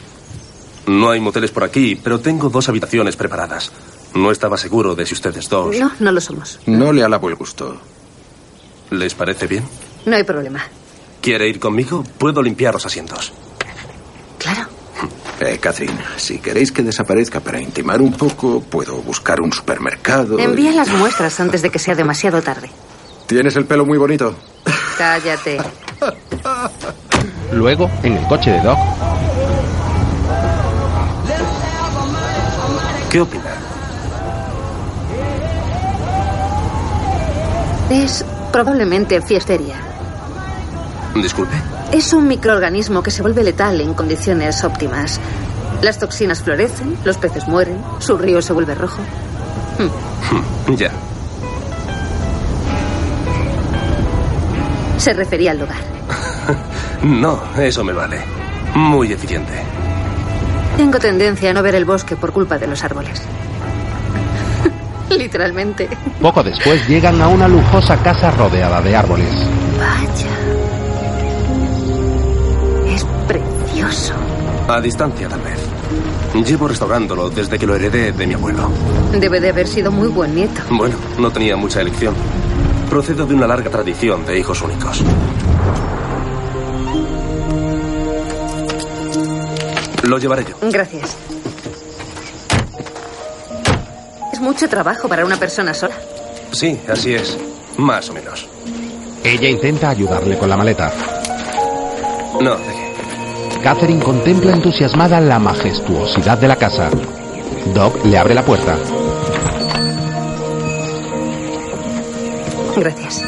[0.87, 3.71] No hay moteles por aquí, pero tengo dos habitaciones preparadas.
[4.15, 5.77] No estaba seguro de si ustedes dos.
[5.77, 6.59] No, no lo somos.
[6.67, 7.79] No le alabo el gusto.
[8.91, 9.65] ¿Les parece bien?
[10.07, 10.65] No hay problema.
[11.21, 12.03] ¿Quiere ir conmigo?
[12.17, 13.33] Puedo limpiar los asientos.
[15.41, 20.39] Eh, Catherine, si queréis que desaparezca para intimar un poco, puedo buscar un supermercado.
[20.39, 22.69] y- Envía las muestras antes de que sea demasiado tarde.
[23.27, 24.35] Tienes el pelo muy bonito.
[24.97, 25.59] Cállate.
[27.53, 28.79] luego, en el coche de Doc,
[33.11, 33.45] ¿Qué opina?
[37.91, 38.23] Es
[38.53, 39.77] probablemente fiesteria.
[41.15, 41.55] Disculpe.
[41.93, 45.19] Es un microorganismo que se vuelve letal en condiciones óptimas.
[45.81, 49.01] Las toxinas florecen, los peces mueren, su río se vuelve rojo.
[50.77, 50.91] Ya.
[54.99, 55.79] Se refería al lugar.
[57.01, 58.19] No, eso me vale.
[58.75, 59.53] Muy eficiente.
[60.77, 63.23] Tengo tendencia a no ver el bosque por culpa de los árboles.
[65.17, 65.89] Literalmente.
[66.21, 69.31] poco después llegan a una lujosa casa rodeada de árboles.
[69.79, 70.48] Vaya.
[74.69, 75.59] A distancia, tal vez.
[76.47, 78.71] Llevo restaurándolo desde que lo heredé de mi abuelo.
[79.13, 80.61] Debe de haber sido muy buen nieto.
[80.71, 82.15] Bueno, no tenía mucha elección.
[82.91, 85.03] Procedo de una larga tradición de hijos únicos.
[90.05, 90.57] Lo llevaré yo.
[90.71, 91.17] Gracias.
[94.33, 95.95] Es mucho trabajo para una persona sola.
[96.53, 97.37] Sí, así es.
[97.79, 98.49] Más o menos.
[99.25, 100.93] Ella intenta ayudarle con la maleta.
[102.41, 102.78] No.
[103.63, 106.91] Catherine contempla entusiasmada la majestuosidad de la casa.
[107.75, 108.77] Doc le abre la puerta.
[112.77, 113.25] Gracias.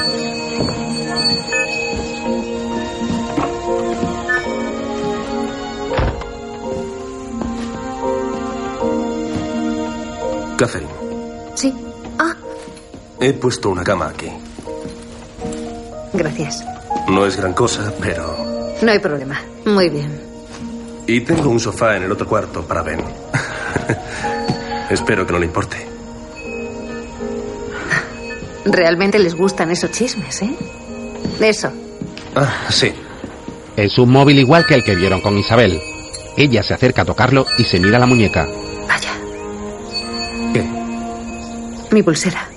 [10.56, 10.90] Catherine,
[11.54, 11.74] Sí.
[12.18, 12.34] Ah,
[13.20, 14.28] he puesto una cama aquí.
[16.12, 16.64] gracias.
[17.08, 18.49] No es gran cosa, pero...
[18.82, 19.40] No hay problema.
[19.64, 20.20] Muy bien.
[21.06, 23.00] Y tengo un sofá en el otro cuarto para Ben.
[24.90, 25.76] Espero que no le importe.
[28.64, 30.54] Realmente les gustan esos chismes, ¿eh?
[31.40, 31.72] Eso.
[32.34, 32.92] Ah, sí.
[33.76, 35.80] Es un móvil igual que el que vieron con Isabel.
[36.36, 38.46] Ella se acerca a tocarlo y se mira la muñeca.
[38.86, 39.12] Vaya.
[40.52, 40.64] ¿Qué?
[41.90, 42.48] Mi pulsera.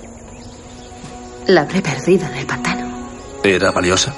[1.46, 3.08] La habré perdido en el pantano.
[3.42, 4.14] ¿Era valiosa?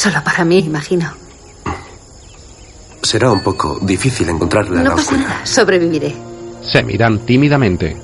[0.00, 1.12] Solo para mí, imagino.
[3.02, 5.44] Será un poco difícil encontrarla en No la pasa nada.
[5.44, 6.14] Sobreviviré.
[6.62, 7.98] Se miran tímidamente.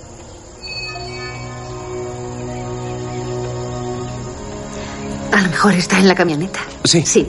[5.33, 6.61] A lo mejor está en la camioneta.
[6.85, 7.03] Sí.
[7.05, 7.27] Sí.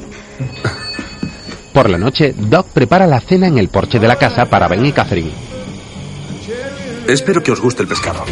[1.73, 4.85] Por la noche, Doc prepara la cena en el porche de la casa para Ben
[4.85, 5.31] y Catherine.
[7.07, 8.25] Espero que os guste el pescado.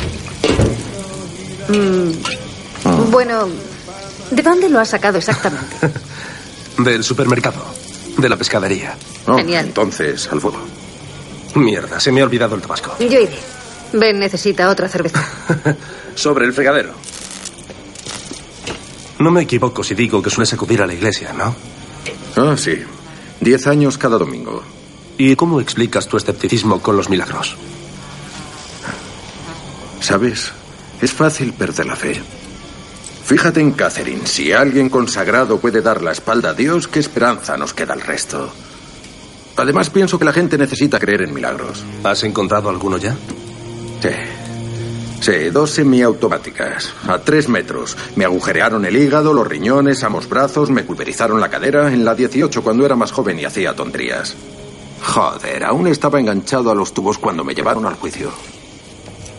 [1.69, 3.47] Mm, Bueno,
[4.31, 5.75] ¿de dónde lo has sacado exactamente?
[6.77, 7.65] Del supermercado.
[8.17, 8.97] De la pescadería.
[9.25, 9.65] Genial.
[9.65, 10.59] Entonces, al fuego.
[11.55, 12.95] Mierda, se me ha olvidado el tabasco.
[12.99, 13.39] Yo iré.
[13.93, 15.23] Ben necesita otra cerveza.
[16.15, 16.93] Sobre el fregadero.
[19.19, 21.55] No me equivoco si digo que sueles acudir a la iglesia, ¿no?
[22.35, 22.83] Ah, sí.
[23.39, 24.61] Diez años cada domingo.
[25.17, 27.55] ¿Y cómo explicas tu escepticismo con los milagros?
[30.01, 30.51] ¿Sabes?
[31.01, 32.21] Es fácil perder la fe.
[33.25, 34.27] Fíjate en Catherine.
[34.27, 38.53] Si alguien consagrado puede dar la espalda a Dios, ¿qué esperanza nos queda al resto?
[39.57, 41.83] Además, pienso que la gente necesita creer en milagros.
[42.03, 43.15] ¿Has encontrado alguno ya?
[44.01, 44.09] Sí.
[45.21, 47.97] Sí, dos semiautomáticas, a tres metros.
[48.15, 52.61] Me agujerearon el hígado, los riñones, ambos brazos, me pulverizaron la cadera en la 18
[52.61, 54.35] cuando era más joven y hacía tonterías.
[55.01, 58.31] Joder, aún estaba enganchado a los tubos cuando me llevaron al juicio.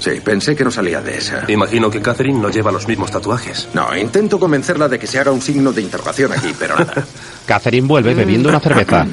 [0.06, 1.42] Sí, pensé que no salía de esa.
[1.48, 3.66] Imagino que Catherine no lleva los mismos tatuajes.
[3.74, 7.04] No, intento convencerla de que se haga un signo de interrogación aquí, pero nada.
[7.44, 9.04] Catherine vuelve bebiendo una cerveza.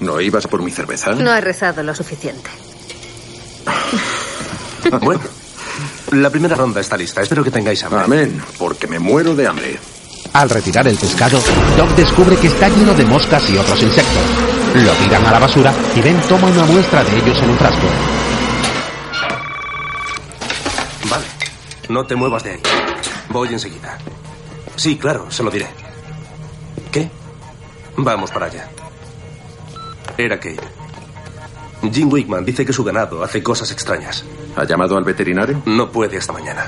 [0.00, 1.12] ¿No ibas por mi cerveza?
[1.12, 2.50] No he rezado lo suficiente.
[5.00, 5.22] Bueno,
[6.12, 7.22] la primera ronda está lista.
[7.22, 8.02] Espero que tengáis hambre.
[8.02, 9.78] Amén, porque me muero de hambre.
[10.34, 11.40] Al retirar el pescado,
[11.78, 14.22] Doc descubre que está lleno de moscas y otros insectos.
[14.74, 17.86] Lo tiran a la basura y Ben toma una muestra de ellos en un frasco.
[21.88, 22.60] No te muevas de ahí.
[23.30, 23.98] Voy enseguida.
[24.76, 25.66] Sí, claro, se lo diré.
[26.90, 27.08] ¿Qué?
[27.96, 28.68] Vamos para allá.
[30.16, 30.60] Era Kate.
[31.92, 34.24] Jim Wickman dice que su ganado hace cosas extrañas.
[34.56, 35.62] ¿Ha llamado al veterinario?
[35.66, 36.66] No puede hasta mañana.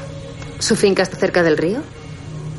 [0.59, 1.81] ¿Su finca está cerca del río?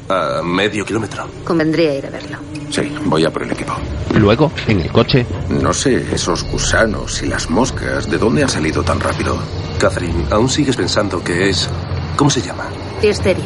[0.10, 1.28] A medio kilómetro.
[1.44, 2.38] Convendría ir a verlo.
[2.70, 3.74] Sí, voy a por el equipo.
[4.16, 5.26] Luego, en el coche.
[5.50, 9.38] No sé, esos gusanos y las moscas, ¿de dónde han salido tan rápido?
[9.80, 11.70] Catherine, ¿aún sigues pensando que es...
[12.18, 12.66] ¿Cómo se llama?
[13.02, 13.46] Listeria.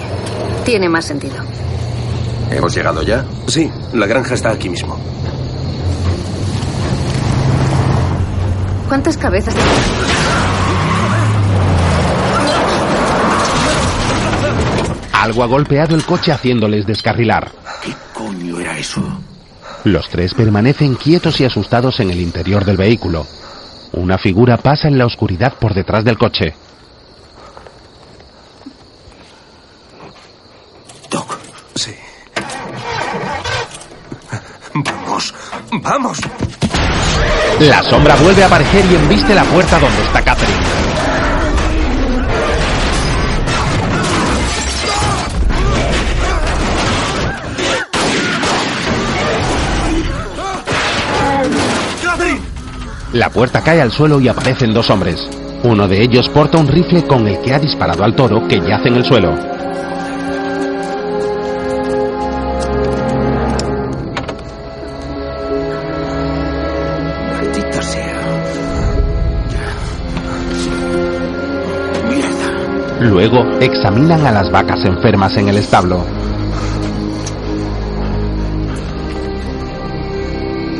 [0.66, 1.36] Tiene más sentido.
[2.50, 3.24] ¿Hemos llegado ya?
[3.48, 4.98] Sí, la granja está aquí mismo.
[8.88, 9.62] ¿Cuántas cabezas de...
[15.14, 17.52] Algo ha golpeado el coche haciéndoles descarrilar.
[17.84, 19.02] ¿Qué coño era eso?
[19.84, 23.28] Los tres permanecen quietos y asustados en el interior del vehículo.
[23.94, 26.56] Una figura pasa en la oscuridad por detrás del coche.
[31.10, 31.38] Doc.
[31.76, 31.94] Sí.
[35.82, 36.20] Vamos.
[37.60, 40.82] La sombra vuelve a aparecer y embiste la puerta donde está Catherine.
[53.14, 55.28] La puerta cae al suelo y aparecen dos hombres.
[55.64, 58.88] Uno de ellos porta un rifle con el que ha disparado al toro que yace
[58.88, 59.61] en el suelo.
[73.02, 76.06] Luego examinan a las vacas enfermas en el establo.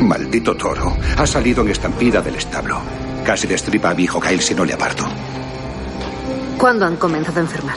[0.00, 0.96] Maldito toro.
[1.16, 2.80] Ha salido en estampida del establo.
[3.24, 5.04] Casi destripa a mi hijo Kyle si no le aparto.
[6.58, 7.76] ¿Cuándo han comenzado a enfermar?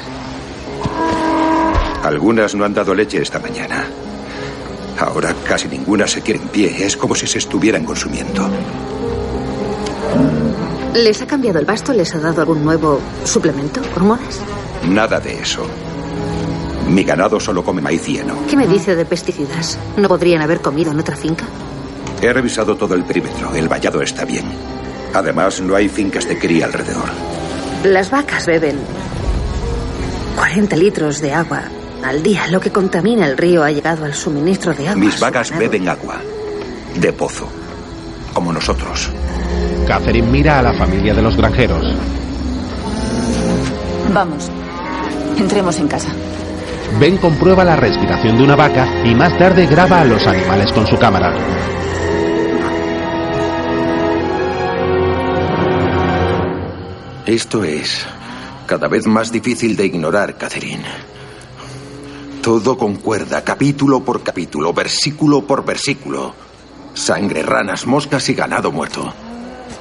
[2.04, 3.88] Algunas no han dado leche esta mañana.
[5.00, 6.86] Ahora casi ninguna se quiere en pie.
[6.86, 8.48] Es como si se estuvieran consumiendo.
[10.96, 11.92] ¿Les ha cambiado el basto?
[11.94, 13.82] ¿Les ha dado algún nuevo suplemento?
[13.96, 14.40] ¿Hormonas?
[14.88, 15.66] Nada de eso.
[16.88, 18.36] Mi ganado solo come maíz y heno.
[18.50, 19.78] ¿Qué me dice de pesticidas?
[19.98, 21.46] ¿No podrían haber comido en otra finca?
[22.22, 23.54] He revisado todo el perímetro.
[23.54, 24.46] El vallado está bien.
[25.14, 27.10] Además, no hay fincas de cría alrededor.
[27.84, 28.78] Las vacas beben
[30.38, 31.64] 40 litros de agua
[32.04, 32.48] al día.
[32.48, 35.00] Lo que contamina el río ha llegado al suministro de agua.
[35.04, 36.22] Mis vacas beben agua.
[36.96, 37.50] De pozo.
[38.34, 39.10] Como nosotros.
[39.86, 41.86] Catherine mira a la familia de los granjeros.
[44.14, 44.50] Vamos.
[45.38, 46.10] Entremos en casa.
[47.00, 50.88] Ben comprueba la respiración de una vaca y más tarde graba a los animales con
[50.88, 51.34] su cámara.
[57.26, 58.06] Esto es
[58.66, 60.86] cada vez más difícil de ignorar, Catherine.
[62.42, 66.34] Todo concuerda, capítulo por capítulo, versículo por versículo.
[66.94, 69.14] Sangre, ranas, moscas y ganado muerto.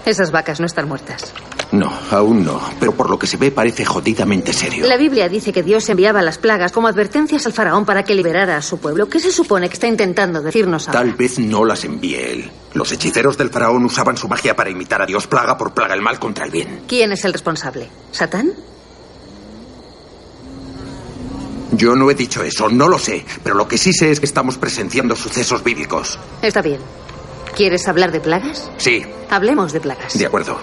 [0.04, 1.32] Esas vacas no están muertas.
[1.72, 4.86] No, aún no, pero por lo que se ve parece jodidamente serio.
[4.86, 8.56] La Biblia dice que Dios enviaba las plagas como advertencias al faraón para que liberara
[8.56, 9.08] a su pueblo.
[9.08, 11.00] ¿Qué se supone que está intentando decirnos ahora?
[11.00, 12.50] Tal vez no las envíe él.
[12.74, 16.02] Los hechiceros del faraón usaban su magia para imitar a Dios plaga por plaga el
[16.02, 16.82] mal contra el bien.
[16.86, 17.88] ¿Quién es el responsable?
[18.12, 18.52] ¿Satán?
[21.72, 24.26] Yo no he dicho eso, no lo sé, pero lo que sí sé es que
[24.26, 26.18] estamos presenciando sucesos bíblicos.
[26.40, 26.78] Está bien.
[27.56, 28.70] ¿Quieres hablar de plagas?
[28.78, 30.16] Sí, Hablemos de plagas.
[30.18, 30.58] de acuerdo.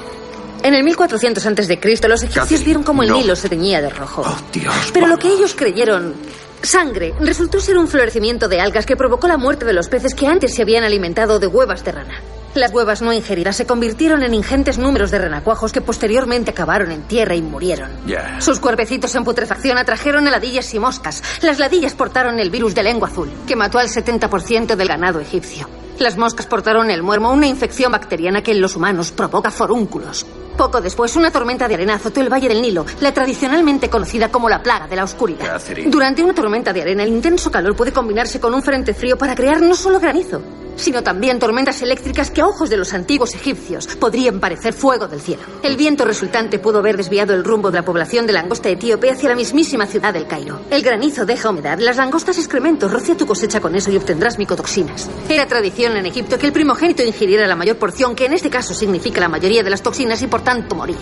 [0.63, 3.17] En el 1400 antes de Cristo, los egipcios vieron cómo el no.
[3.17, 4.23] Nilo se teñía de rojo.
[4.53, 4.73] Dios.
[4.93, 6.13] Pero lo que ellos creyeron
[6.61, 10.27] sangre resultó ser un florecimiento de algas que provocó la muerte de los peces que
[10.27, 12.21] antes se habían alimentado de huevas de rana.
[12.53, 17.03] Las huevas no ingeridas se convirtieron en ingentes números de renacuajos que posteriormente acabaron en
[17.03, 17.89] tierra y murieron.
[18.05, 18.39] Ya.
[18.41, 21.23] Sus cuerpecitos en putrefacción atrajeron a ladillas y moscas.
[21.41, 25.67] Las ladillas portaron el virus de lengua azul, que mató al 70% del ganado egipcio.
[26.01, 30.25] Las moscas portaron el muermo, una infección bacteriana que en los humanos provoca forúnculos.
[30.57, 34.49] Poco después, una tormenta de arena azotó el Valle del Nilo, la tradicionalmente conocida como
[34.49, 35.61] la plaga de la oscuridad.
[35.85, 39.35] Durante una tormenta de arena, el intenso calor puede combinarse con un frente frío para
[39.35, 40.41] crear no solo granizo,
[40.75, 45.21] sino también tormentas eléctricas que a ojos de los antiguos egipcios podrían parecer fuego del
[45.21, 45.43] cielo.
[45.63, 49.29] El viento resultante pudo haber desviado el rumbo de la población de langosta etíope hacia
[49.29, 50.61] la mismísima ciudad del Cairo.
[50.69, 55.09] El granizo deja humedad, las langostas excrementos, rocía tu cosecha con eso y obtendrás micotoxinas.
[55.29, 58.73] Era tradición en Egipto que el primogénito ingiriera la mayor porción, que en este caso
[58.73, 60.97] significa la mayoría de las toxinas y por tanto moría.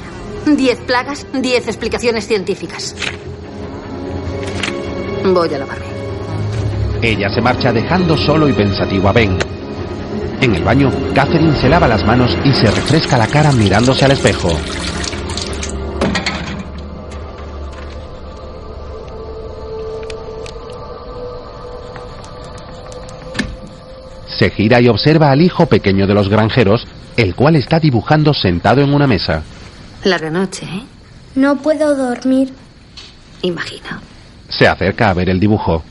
[0.45, 2.95] Diez plagas, diez explicaciones científicas.
[5.26, 5.86] Voy a lavarme.
[7.01, 9.38] Ella se marcha dejando solo y pensativo a Ben.
[10.41, 14.11] En el baño, Catherine se lava las manos y se refresca la cara mirándose al
[14.11, 14.49] espejo.
[24.37, 26.87] Se gira y observa al hijo pequeño de los granjeros,
[27.17, 29.43] el cual está dibujando sentado en una mesa.
[30.05, 30.83] Larga noche, ¿eh?
[31.35, 32.53] No puedo dormir.
[33.41, 33.99] Imagino.
[34.47, 35.83] Se acerca a ver el dibujo.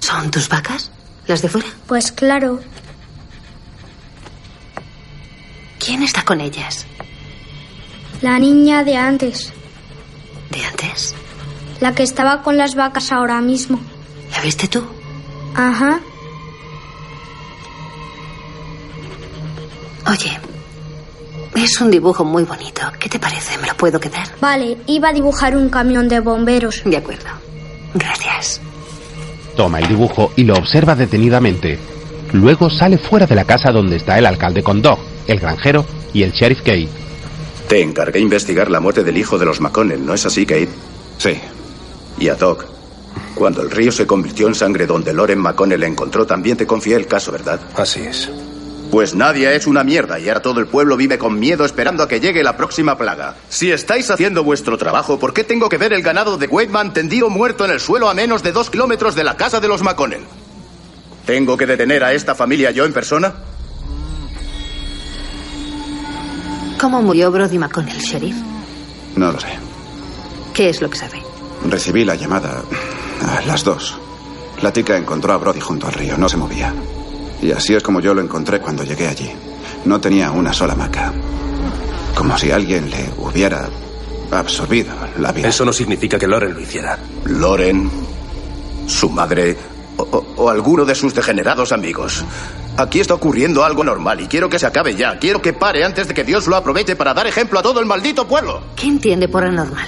[0.00, 0.90] ¿Son tus vacas?
[1.26, 1.68] ¿Las de fuera?
[1.86, 2.60] Pues claro.
[5.78, 6.86] ¿Quién está con ellas?
[8.22, 9.52] La niña de antes.
[10.50, 11.14] ¿De antes?
[11.80, 13.78] La que estaba con las vacas ahora mismo.
[14.32, 14.84] ¿La viste tú?
[15.54, 16.00] Ajá.
[20.06, 20.38] Oye,
[21.56, 22.82] es un dibujo muy bonito.
[22.98, 23.58] ¿Qué te parece?
[23.58, 24.28] ¿Me lo puedo quedar?
[24.40, 26.82] Vale, iba a dibujar un camión de bomberos.
[26.84, 27.28] De acuerdo.
[27.94, 28.60] Gracias.
[29.56, 31.78] Toma el dibujo y lo observa detenidamente.
[32.32, 36.22] Luego sale fuera de la casa donde está el alcalde con Dog, el granjero y
[36.22, 36.88] el sheriff Kate.
[37.68, 40.68] Te encargué investigar la muerte del hijo de los McConnell, ¿no es así, Kate?
[41.18, 41.40] Sí.
[42.18, 42.66] Y a Doc.
[43.34, 47.06] Cuando el río se convirtió en sangre donde Loren McConnell encontró, también te confié el
[47.06, 47.60] caso, ¿verdad?
[47.74, 48.30] Así es.
[48.96, 52.08] Pues nadie es una mierda y ahora todo el pueblo vive con miedo esperando a
[52.08, 53.36] que llegue la próxima plaga.
[53.50, 57.28] Si estáis haciendo vuestro trabajo, ¿por qué tengo que ver el ganado de Waitman tendido
[57.28, 60.24] muerto en el suelo a menos de dos kilómetros de la casa de los McConnell?
[61.26, 63.34] ¿Tengo que detener a esta familia yo en persona?
[66.80, 68.36] ¿Cómo murió Brody McConnell, sheriff?
[69.14, 69.58] No lo sé.
[70.54, 71.22] ¿Qué es lo que sabe?
[71.68, 72.62] Recibí la llamada
[73.20, 73.98] a las dos.
[74.62, 76.72] La tica encontró a Brody junto al río, no se movía.
[77.42, 79.30] Y así es como yo lo encontré cuando llegué allí.
[79.84, 81.12] No tenía una sola maca.
[82.14, 83.68] Como si alguien le hubiera
[84.30, 85.48] absorbido la vida.
[85.48, 86.98] Eso no significa que Loren lo hiciera.
[87.26, 87.90] Loren,
[88.86, 89.56] su madre
[89.98, 92.24] o, o- o alguno de sus degenerados amigos.
[92.78, 95.18] Aquí está ocurriendo algo normal y quiero que se acabe ya.
[95.18, 97.86] Quiero que pare antes de que Dios lo aproveche para dar ejemplo a todo el
[97.86, 98.62] maldito pueblo.
[98.76, 99.86] ¿Qué entiende por anormal?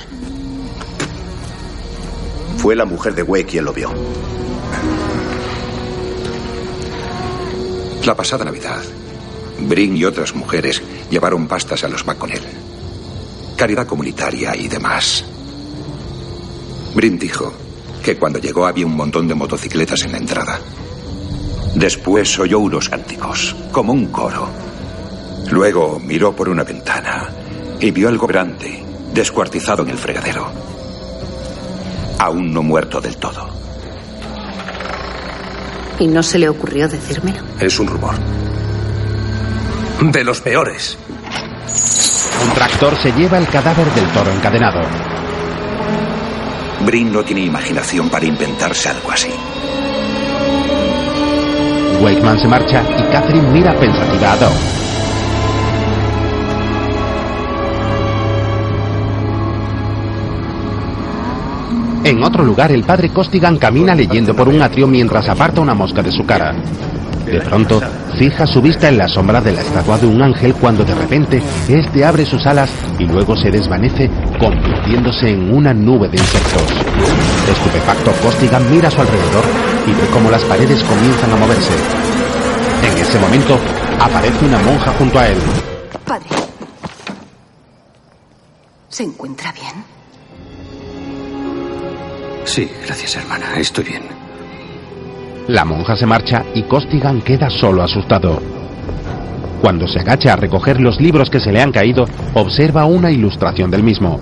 [2.58, 3.90] Fue la mujer de Wade quien lo vio.
[8.08, 8.80] La pasada Navidad,
[9.68, 12.42] Brin y otras mujeres llevaron pastas a los McConnell.
[13.54, 15.26] Caridad comunitaria y demás.
[16.94, 17.52] Brin dijo
[18.02, 20.58] que cuando llegó había un montón de motocicletas en la entrada.
[21.74, 24.48] Después oyó unos cánticos, como un coro.
[25.50, 27.28] Luego miró por una ventana
[27.78, 30.50] y vio algo grande, descuartizado en el fregadero.
[32.18, 33.67] Aún no muerto del todo.
[36.00, 37.38] ¿Y no se le ocurrió decírmelo?
[37.60, 38.14] Es un rumor.
[40.00, 40.96] De los peores.
[42.44, 44.80] Un tractor se lleva el cadáver del toro encadenado.
[46.86, 49.30] Brin no tiene imaginación para inventarse algo así.
[52.00, 54.77] Wakeman se marcha y Catherine mira pensativa a Doc.
[62.08, 66.02] En otro lugar, el padre Costigan camina leyendo por un atrio mientras aparta una mosca
[66.02, 66.54] de su cara.
[67.26, 67.82] De pronto,
[68.18, 71.42] fija su vista en la sombra de la estatua de un ángel cuando de repente
[71.68, 76.62] este abre sus alas y luego se desvanece convirtiéndose en una nube de insectos.
[77.46, 79.44] Estupefacto, Costigan mira a su alrededor
[79.86, 81.74] y ve cómo las paredes comienzan a moverse.
[82.90, 83.58] En ese momento,
[84.00, 85.36] aparece una monja junto a él.
[86.06, 86.28] Padre.
[88.88, 89.97] ¿Se encuentra bien?
[92.48, 93.58] Sí, gracias, hermana.
[93.58, 94.02] Estoy bien.
[95.48, 98.40] La monja se marcha y Costigan queda solo asustado.
[99.60, 103.70] Cuando se agacha a recoger los libros que se le han caído, observa una ilustración
[103.70, 104.18] del mismo.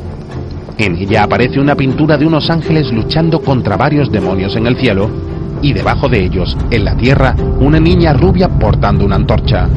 [0.77, 5.09] En ella aparece una pintura de unos ángeles luchando contra varios demonios en el cielo
[5.63, 9.69] y debajo de ellos, en la tierra, una niña rubia portando una antorcha.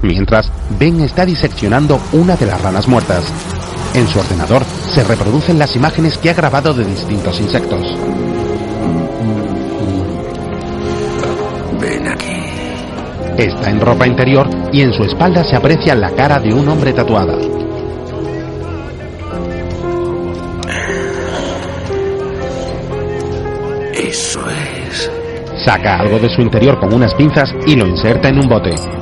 [0.00, 3.57] Mientras, Ben está diseccionando una de las ranas muertas.
[3.94, 4.64] En su ordenador
[4.94, 7.80] se reproducen las imágenes que ha grabado de distintos insectos.
[11.80, 12.38] Ven aquí.
[13.36, 16.92] Está en ropa interior y en su espalda se aprecia la cara de un hombre
[16.92, 17.36] tatuada.
[23.94, 25.10] Eso es.
[25.64, 28.97] Saca algo de su interior con unas pinzas y lo inserta en un bote.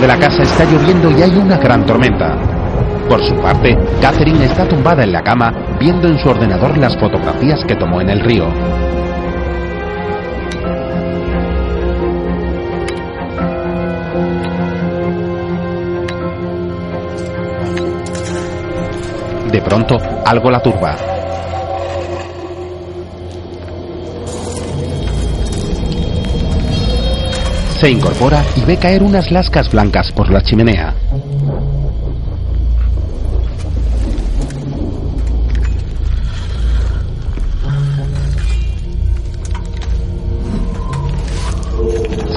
[0.00, 2.36] De la casa está lloviendo y hay una gran tormenta.
[3.08, 7.62] Por su parte, Catherine está tumbada en la cama viendo en su ordenador las fotografías
[7.64, 8.48] que tomó en el río.
[19.52, 20.96] De pronto, algo la turba.
[27.82, 30.94] Se incorpora y ve caer unas lascas blancas por la chimenea.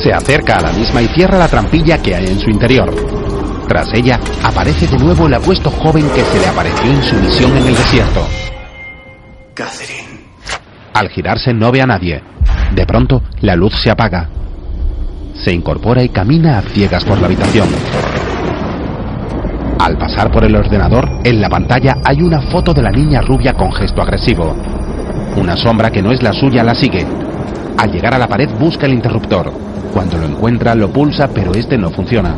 [0.01, 2.91] Se acerca a la misma y cierra la trampilla que hay en su interior.
[3.67, 7.55] Tras ella, aparece de nuevo el apuesto joven que se le apareció en su misión
[7.55, 8.27] en el desierto.
[9.53, 10.21] Catherine.
[10.95, 12.23] Al girarse no ve a nadie.
[12.73, 14.34] De pronto, la luz se apaga.
[15.45, 17.67] Se incorpora y camina a ciegas por la habitación.
[19.77, 23.53] Al pasar por el ordenador, en la pantalla hay una foto de la niña rubia
[23.53, 24.55] con gesto agresivo.
[25.37, 27.05] Una sombra que no es la suya la sigue.
[27.77, 29.53] Al llegar a la pared busca el interruptor.
[29.93, 32.33] Cuando lo encuentra lo pulsa pero este no funciona.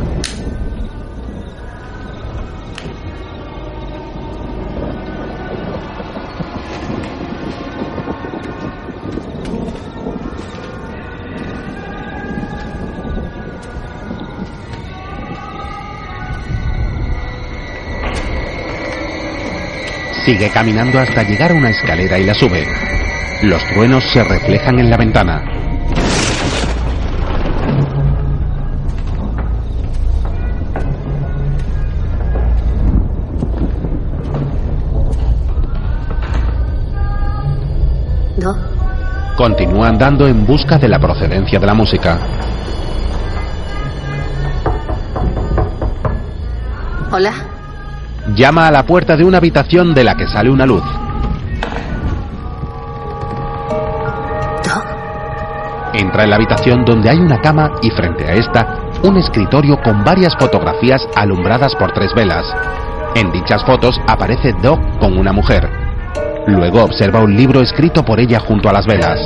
[20.28, 22.62] Sigue caminando hasta llegar a una escalera y la sube.
[23.44, 25.42] Los truenos se reflejan en la ventana.
[38.36, 38.54] ¿No?
[39.34, 42.18] Continúa andando en busca de la procedencia de la música.
[48.38, 50.84] Llama a la puerta de una habitación de la que sale una luz.
[55.92, 60.04] Entra en la habitación donde hay una cama y frente a esta un escritorio con
[60.04, 62.46] varias fotografías alumbradas por tres velas.
[63.16, 65.68] En dichas fotos aparece Doc con una mujer.
[66.46, 69.18] Luego observa un libro escrito por ella junto a las velas.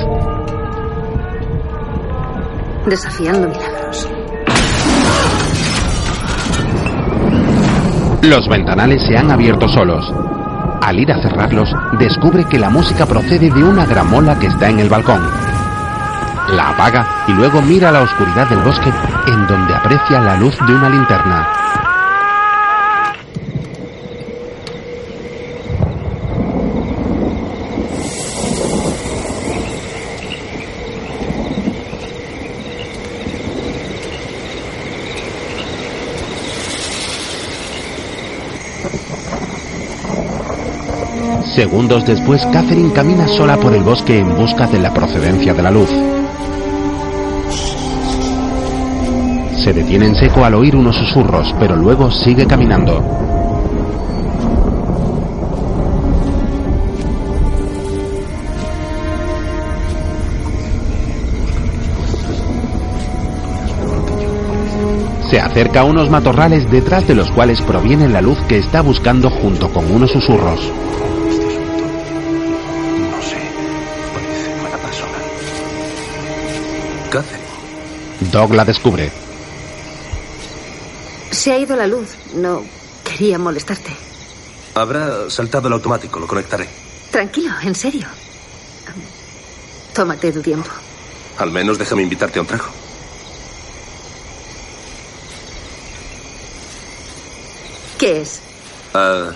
[2.86, 3.72] Desafiando milagros.
[8.23, 10.14] Los ventanales se han abierto solos.
[10.81, 14.79] Al ir a cerrarlos, descubre que la música procede de una gramola que está en
[14.79, 15.20] el balcón.
[16.51, 18.93] La apaga y luego mira la oscuridad del bosque
[19.27, 21.61] en donde aprecia la luz de una linterna.
[41.55, 45.70] Segundos después, Catherine camina sola por el bosque en busca de la procedencia de la
[45.70, 45.90] luz.
[49.62, 53.05] Se detiene en seco al oír unos susurros, pero luego sigue caminando.
[65.30, 69.28] Se acerca a unos matorrales detrás de los cuales proviene la luz que está buscando
[69.28, 70.72] junto con unos susurros.
[78.33, 79.12] Doug la descubre.
[81.30, 82.09] Se ha ido la luz.
[82.35, 82.64] No
[83.05, 83.95] quería molestarte.
[84.74, 86.66] Habrá saltado el automático, lo conectaré.
[87.11, 88.07] Tranquilo, en serio.
[89.95, 90.70] Tómate tu tiempo.
[91.39, 92.64] Al menos déjame invitarte a un trago.
[97.99, 98.41] ¿Qué es?
[98.95, 99.30] Ah,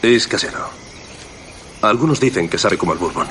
[0.00, 0.70] es casero.
[1.82, 3.26] Algunos dicen que sabe como el bourbon.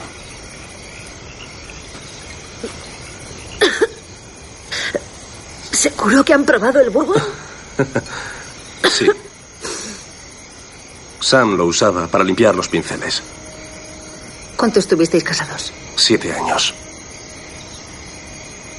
[6.08, 7.22] ¿Seguro que han probado el bourbon?
[8.90, 9.06] Sí.
[11.20, 13.22] Sam lo usaba para limpiar los pinceles.
[14.56, 15.74] ¿Cuánto estuvisteis casados?
[15.98, 16.74] Siete años.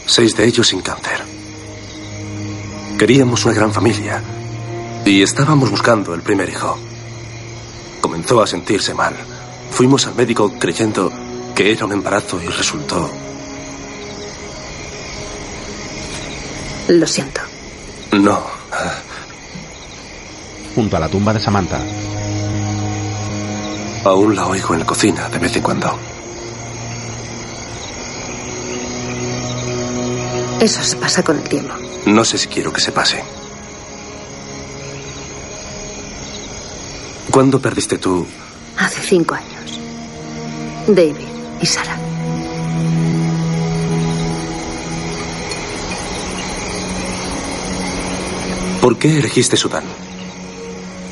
[0.06, 1.20] Seis de ellos sin cáncer.
[2.98, 4.22] Queríamos una gran familia.
[5.04, 6.78] Y estábamos buscando el primer hijo.
[8.00, 9.14] Comenzó a sentirse mal.
[9.70, 11.12] Fuimos al médico creyendo
[11.54, 13.10] que era un embarazo y resultó.
[16.88, 17.40] Lo siento.
[18.12, 18.40] No.
[20.74, 21.80] Junto a la tumba de Samantha.
[24.04, 25.98] Aún la oigo en la cocina de vez en cuando.
[30.60, 31.74] Eso se pasa con el tiempo.
[32.06, 33.22] No sé si quiero que se pase.
[37.30, 38.26] ¿Cuándo perdiste tú?
[38.78, 39.78] Hace cinco años.
[40.88, 41.26] David
[41.60, 42.07] y Sara.
[48.80, 49.84] ¿Por qué elegiste Sudán?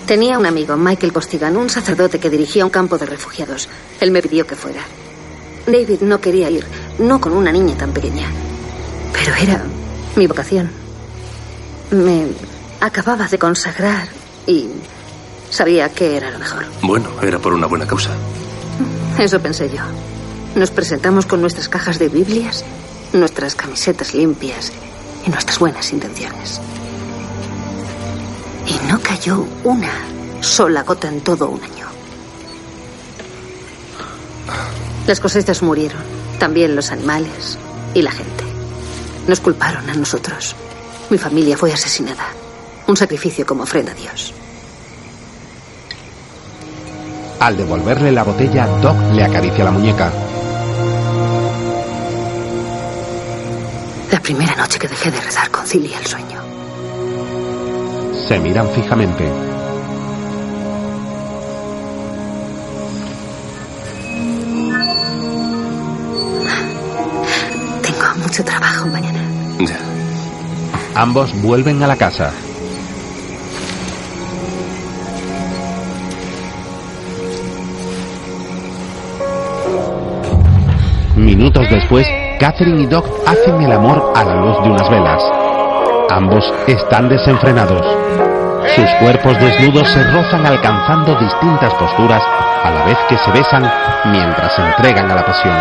[0.06, 3.68] Tenía un amigo, Michael Costigan, un sacerdote que dirigía un campo de refugiados.
[4.00, 4.82] Él me pidió que fuera.
[5.66, 6.64] David no quería ir,
[6.98, 8.28] no con una niña tan pequeña.
[9.12, 9.64] Pero era
[10.14, 10.70] mi vocación.
[11.90, 12.28] Me
[12.80, 14.06] acababa de consagrar
[14.46, 14.68] y
[15.50, 16.64] sabía que era lo mejor.
[16.82, 18.10] Bueno, era por una buena causa.
[19.18, 19.82] Eso pensé yo.
[20.54, 22.64] Nos presentamos con nuestras cajas de Biblias,
[23.12, 24.72] nuestras camisetas limpias
[25.26, 26.60] y nuestras buenas intenciones.
[28.66, 29.92] Y no cayó una
[30.40, 31.86] sola gota en todo un año.
[35.06, 36.02] Las cosechas murieron,
[36.38, 37.58] también los animales
[37.94, 38.44] y la gente.
[39.28, 40.54] Nos culparon a nosotros.
[41.10, 42.26] Mi familia fue asesinada.
[42.88, 44.32] Un sacrificio como ofrenda a Dios.
[47.38, 50.10] Al devolverle la botella, Doc le acaricia la muñeca.
[54.10, 56.45] La primera noche que dejé de rezar concilia el sueño.
[58.26, 59.24] Se miran fijamente.
[67.82, 69.20] Tengo mucho trabajo mañana.
[69.60, 69.78] Ya.
[71.00, 72.32] Ambos vuelven a la casa.
[81.14, 82.08] Minutos después,
[82.40, 85.45] Catherine y Doc hacen el amor a la luz de unas velas.
[86.10, 87.84] Ambos están desenfrenados.
[88.74, 92.22] Sus cuerpos desnudos se rozan alcanzando distintas posturas
[92.64, 93.70] a la vez que se besan
[94.06, 95.56] mientras se entregan a la pasión.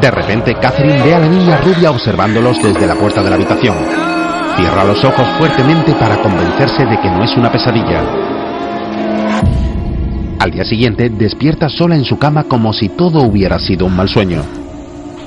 [0.00, 4.07] De repente, Catherine ve a la niña rubia observándolos desde la puerta de la habitación.
[4.58, 8.02] Cierra los ojos fuertemente para convencerse de que no es una pesadilla.
[10.40, 14.08] Al día siguiente, despierta sola en su cama como si todo hubiera sido un mal
[14.08, 14.42] sueño.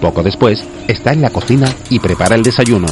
[0.01, 2.87] Poco después, está en la cocina y prepara el desayuno.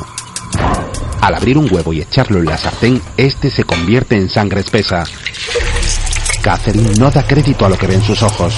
[1.19, 5.03] Al abrir un huevo y echarlo en la sartén, este se convierte en sangre espesa.
[6.41, 8.53] Catherine no da crédito a lo que ve en sus ojos.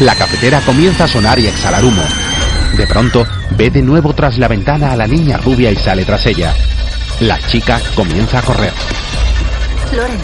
[0.00, 2.02] La cafetera comienza a sonar y a exhalar humo.
[2.76, 3.24] De pronto,
[3.56, 6.52] ve de nuevo tras la ventana a la niña rubia y sale tras ella.
[7.20, 8.72] La chica comienza a correr.
[9.94, 10.18] Loren,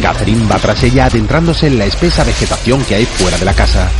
[0.00, 3.90] Catherine va tras ella adentrándose en la espesa vegetación que hay fuera de la casa.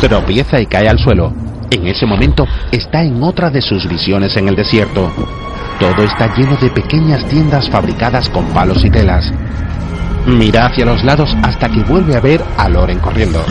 [0.00, 1.32] Tropieza y cae al suelo.
[1.70, 5.12] En ese momento está en otra de sus visiones en el desierto.
[5.80, 9.32] Todo está lleno de pequeñas tiendas fabricadas con palos y telas.
[10.24, 13.44] Mira hacia los lados hasta que vuelve a ver a Loren corriendo.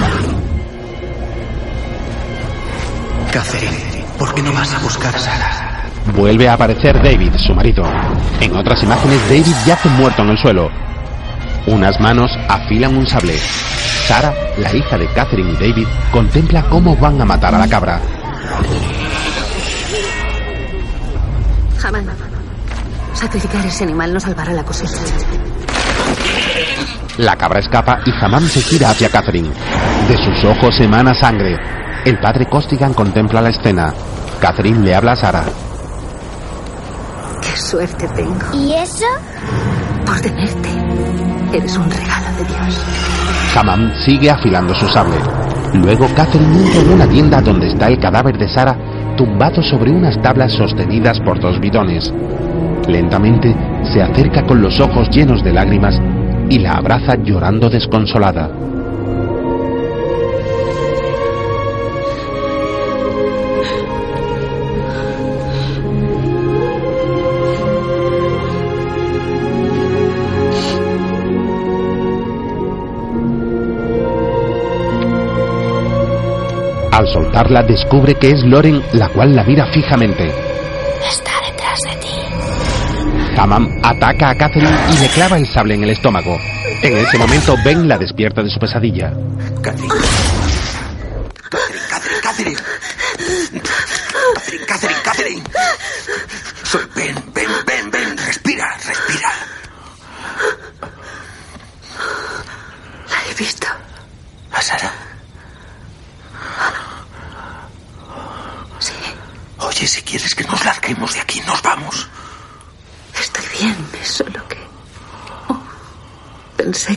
[3.31, 5.89] Catherine, ¿por qué no vas a buscar a Sara?
[6.15, 7.83] Vuelve a aparecer David, su marido.
[8.39, 10.69] En otras imágenes, David yace muerto en el suelo.
[11.67, 13.37] Unas manos afilan un sable.
[14.07, 17.99] Sara, la hija de Catherine y David, contempla cómo van a matar a la cabra.
[21.91, 22.03] jamás.
[23.13, 25.01] Sacrificar ese animal no salvará la cosecha.
[27.17, 29.49] La cabra escapa y Hammam se gira hacia Catherine.
[30.09, 31.57] De sus ojos emana sangre.
[32.03, 33.93] El padre Costigan contempla la escena.
[34.41, 35.43] Catherine le habla a Sara.
[37.41, 39.05] Qué suerte tengo ¿Y eso?
[40.05, 40.69] por tenerte.
[41.53, 42.83] Eres un regalo de Dios.
[43.55, 45.15] Hammam sigue afilando su sable.
[45.73, 48.75] Luego Catherine entra en una tienda donde está el cadáver de Sara
[49.15, 52.13] tumbado sobre unas tablas sostenidas por dos bidones.
[52.89, 53.55] Lentamente
[53.93, 55.99] se acerca con los ojos llenos de lágrimas
[56.49, 58.49] y la abraza llorando desconsolada.
[76.91, 80.44] Al soltarla descubre que es Loren la cual la mira fijamente.
[83.37, 86.37] Hammam ataca a Catherine y le clava el sable en el estómago.
[86.81, 89.13] En ese momento Ben la despierta de su pesadilla.
[89.61, 89.93] Catherine,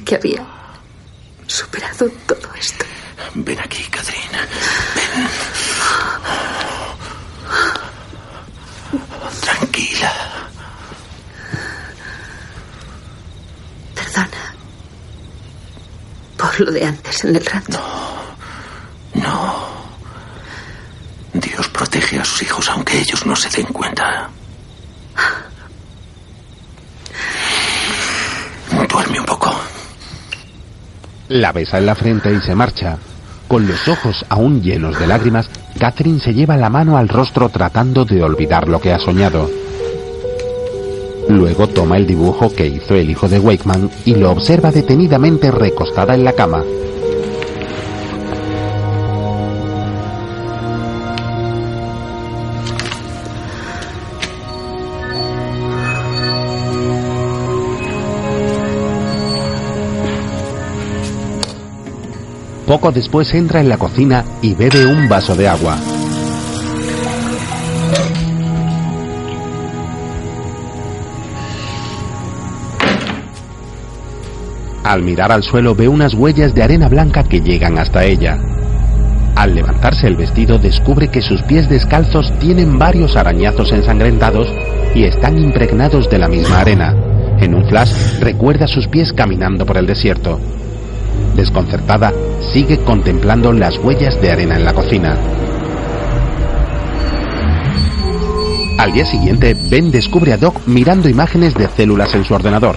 [0.08, 0.42] que había
[1.46, 2.82] superado todo esto.
[3.34, 4.38] Ven aquí, Catherine.
[4.94, 5.28] Ven.
[9.42, 10.12] Tranquila.
[13.94, 14.54] Perdona
[16.38, 17.78] por lo de antes en el rato.
[19.12, 19.22] No.
[19.22, 19.68] No.
[21.34, 24.30] Dios protege a sus hijos aunque ellos no se den cuenta.
[31.28, 32.96] La besa en la frente y se marcha.
[33.48, 38.06] Con los ojos aún llenos de lágrimas, Catherine se lleva la mano al rostro tratando
[38.06, 39.48] de olvidar lo que ha soñado.
[41.28, 46.14] Luego toma el dibujo que hizo el hijo de Wakeman y lo observa detenidamente recostada
[46.14, 46.64] en la cama.
[62.68, 65.78] Poco después entra en la cocina y bebe un vaso de agua.
[74.84, 78.38] Al mirar al suelo ve unas huellas de arena blanca que llegan hasta ella.
[79.34, 84.46] Al levantarse el vestido descubre que sus pies descalzos tienen varios arañazos ensangrentados
[84.94, 86.94] y están impregnados de la misma arena.
[87.40, 90.38] En un flash recuerda sus pies caminando por el desierto.
[91.38, 92.12] Desconcertada,
[92.52, 95.16] sigue contemplando las huellas de arena en la cocina.
[98.76, 102.74] Al día siguiente, Ben descubre a Doc mirando imágenes de células en su ordenador.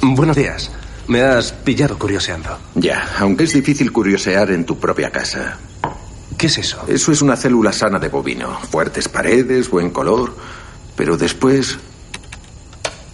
[0.00, 0.70] Buenos días.
[1.08, 2.56] Me has pillado curioseando.
[2.76, 5.58] Ya, aunque es difícil curiosear en tu propia casa.
[6.38, 6.84] ¿Qué es eso?
[6.86, 8.56] Eso es una célula sana de bovino.
[8.70, 10.32] Fuertes paredes, buen color.
[10.94, 11.76] Pero después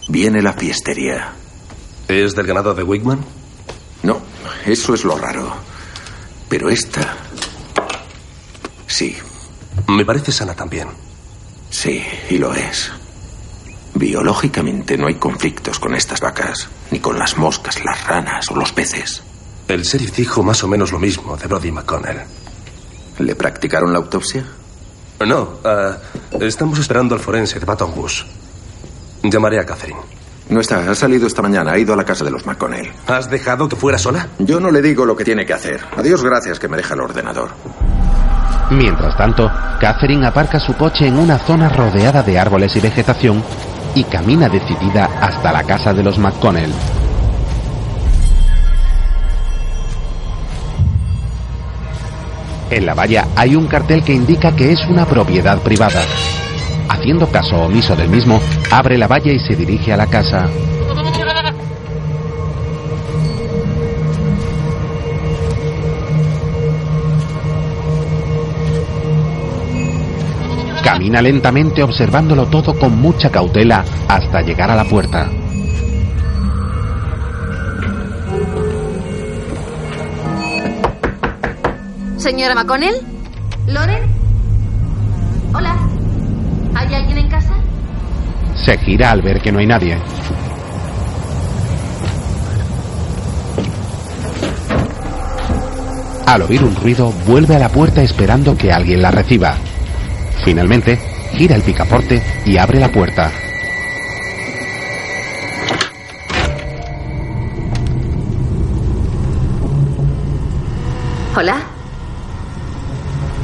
[0.09, 1.33] viene la fiestería.
[2.09, 3.40] ¿Es del ganado de Wigman?
[4.67, 5.53] Eso es lo raro.
[6.49, 7.17] Pero esta...
[8.87, 9.17] Sí.
[9.89, 10.89] Me parece sana también.
[11.71, 12.91] Sí, y lo es.
[13.95, 18.73] Biológicamente no hay conflictos con estas vacas, ni con las moscas, las ranas o los
[18.73, 19.23] peces.
[19.69, 22.23] El sheriff dijo más o menos lo mismo de Brody McConnell.
[23.19, 24.45] ¿Le practicaron la autopsia?
[25.27, 25.99] No, ah,
[26.41, 27.93] estamos esperando al forense de Baton.
[29.23, 30.20] Llamaré a Catherine.
[30.51, 32.91] No está, ha salido esta mañana, ha ido a la casa de los McConnell.
[33.07, 34.27] ¿Has dejado que fuera sola?
[34.41, 35.81] Yo no le digo lo que tiene que hacer.
[35.97, 37.51] Adiós, gracias que me deja el ordenador.
[38.71, 43.43] Mientras tanto, Catherine aparca su coche en una zona rodeada de árboles y vegetación
[43.95, 46.73] y camina decidida hasta la casa de los McConnell.
[52.71, 56.03] En la valla hay un cartel que indica que es una propiedad privada.
[56.91, 58.41] Haciendo caso omiso del mismo,
[58.73, 60.49] abre la valla y se dirige a la casa.
[70.83, 75.31] Camina lentamente observándolo todo con mucha cautela hasta llegar a la puerta.
[82.19, 82.97] Señora McConnell?
[83.69, 84.10] ¿Loren?
[86.91, 87.55] ¿Hay alguien en casa?
[88.57, 89.97] Se gira al ver que no hay nadie.
[96.27, 99.55] Al oír un ruido, vuelve a la puerta esperando que alguien la reciba.
[100.45, 100.99] Finalmente,
[101.37, 103.31] gira el picaporte y abre la puerta.
[111.37, 111.57] Hola.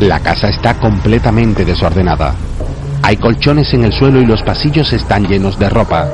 [0.00, 2.34] La casa está completamente desordenada.
[3.06, 6.08] Hay colchones en el suelo y los pasillos están llenos de ropa.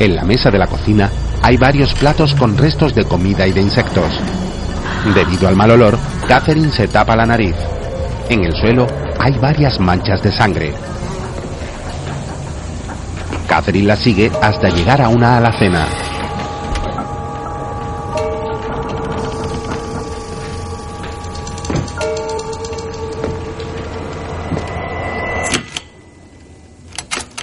[0.00, 1.08] En la mesa de la cocina
[1.40, 4.18] hay varios platos con restos de comida y de insectos.
[5.14, 5.96] Debido al mal olor,
[6.26, 7.54] Catherine se tapa la nariz.
[8.28, 8.88] En el suelo
[9.20, 10.72] hay varias manchas de sangre.
[13.46, 15.86] Catherine la sigue hasta llegar a una alacena.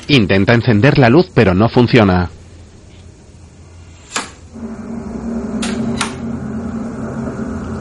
[0.10, 2.30] Intenta encender la luz pero no funciona.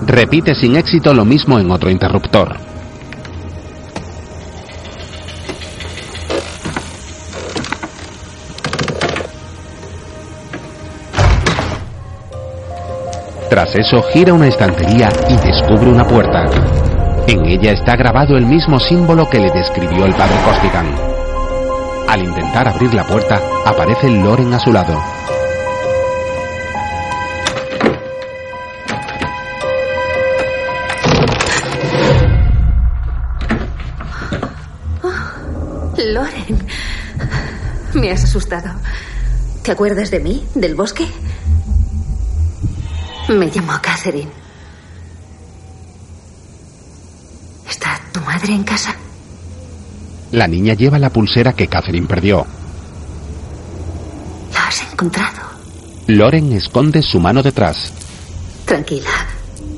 [0.07, 2.57] Repite sin éxito lo mismo en otro interruptor.
[13.51, 16.45] Tras eso gira una estantería y descubre una puerta.
[17.27, 21.16] En ella está grabado el mismo símbolo que le describió el padre Costigan.
[22.17, 24.99] Al intentar abrir la puerta, aparece Loren a su lado.
[35.99, 36.67] Loren.
[37.93, 38.71] Me has asustado.
[39.63, 40.43] ¿Te acuerdas de mí?
[40.55, 41.07] ¿Del bosque?
[43.29, 44.33] Me llamo Catherine.
[47.69, 48.97] ¿Está tu madre en casa?
[50.37, 52.47] La niña lleva la pulsera que Catherine perdió.
[54.53, 55.41] ¿La has encontrado?
[56.09, 57.91] Loren esconde su mano detrás.
[58.67, 59.09] Tranquila.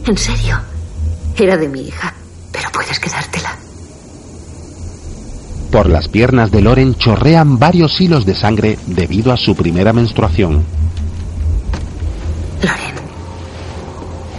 [0.05, 0.59] En serio.
[1.37, 2.13] Era de mi hija,
[2.51, 3.57] pero puedes quedártela.
[5.71, 10.65] Por las piernas de Loren chorrean varios hilos de sangre debido a su primera menstruación.
[12.65, 12.95] Loren,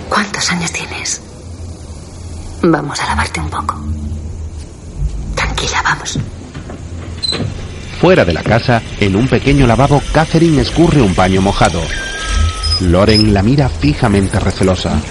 [0.09, 1.21] ¿cuántos años tienes?
[2.61, 3.79] Vamos a lavarte un poco.
[5.89, 6.19] Vamos.
[7.99, 11.81] Fuera de la casa, en un pequeño lavabo, Catherine escurre un paño mojado.
[12.81, 15.01] Loren la mira fijamente recelosa.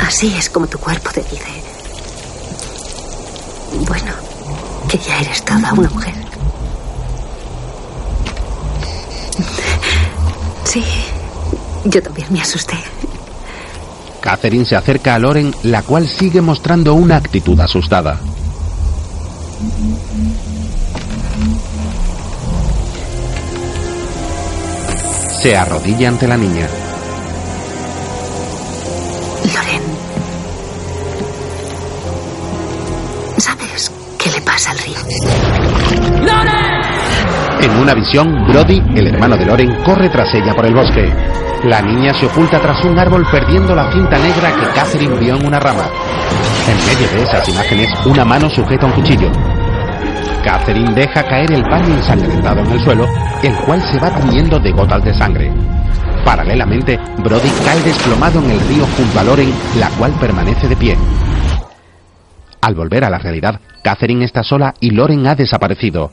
[0.00, 1.62] Así es como tu cuerpo te dice.
[3.86, 4.12] Bueno,
[4.88, 6.21] que ya eres toda una mujer.
[11.84, 12.76] Yo también me asusté.
[14.20, 18.20] Catherine se acerca a Loren, la cual sigue mostrando una actitud asustada.
[25.42, 26.68] Se arrodilla ante la niña.
[29.52, 29.82] Loren.
[33.38, 34.98] ¿Sabes qué le pasa al río?
[37.60, 41.41] En una visión, Brody, el hermano de Loren, corre tras ella por el bosque.
[41.64, 45.46] La niña se oculta tras un árbol perdiendo la cinta negra que Catherine vio en
[45.46, 45.84] una rama.
[46.66, 49.30] En medio de esas imágenes, una mano sujeta un cuchillo.
[50.42, 53.06] Catherine deja caer el paño ensangrentado en el suelo,
[53.44, 55.52] el cual se va tiñendo de gotas de sangre.
[56.24, 60.98] Paralelamente, Brody cae desplomado en el río junto a Loren, la cual permanece de pie.
[62.60, 66.10] Al volver a la realidad, Catherine está sola y Loren ha desaparecido.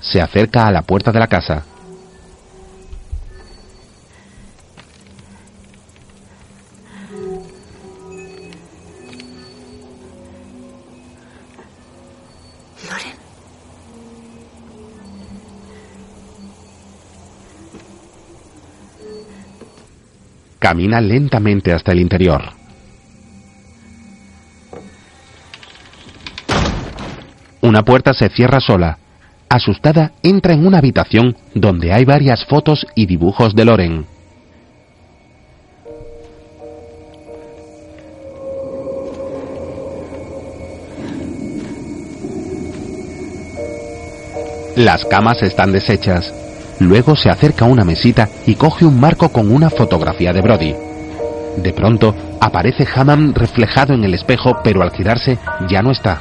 [0.00, 1.62] Se acerca a la puerta de la casa.
[20.64, 22.42] Camina lentamente hasta el interior.
[27.60, 28.96] Una puerta se cierra sola.
[29.50, 34.06] Asustada, entra en una habitación donde hay varias fotos y dibujos de Loren.
[44.76, 46.32] Las camas están deshechas.
[46.80, 50.74] Luego se acerca a una mesita y coge un marco con una fotografía de Brody.
[51.56, 56.20] De pronto aparece Hammam reflejado en el espejo, pero al girarse ya no está.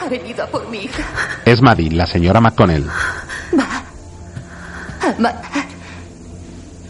[0.00, 1.04] Ha venido a por mi hija.
[1.44, 2.88] Es Maddie, la señora McConnell.
[3.58, 3.84] Va
[5.00, 5.66] a matar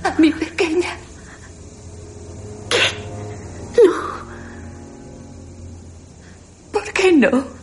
[0.04, 0.96] a mi pequeña.
[2.70, 2.78] ¿Qué?
[3.86, 3.92] No.
[6.72, 7.61] ¿Por qué no?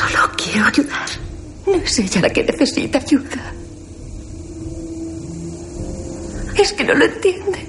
[0.00, 1.10] Solo quiero ayudar.
[1.66, 3.52] No es ella la que necesita ayuda.
[6.56, 7.66] Es que no lo entiende.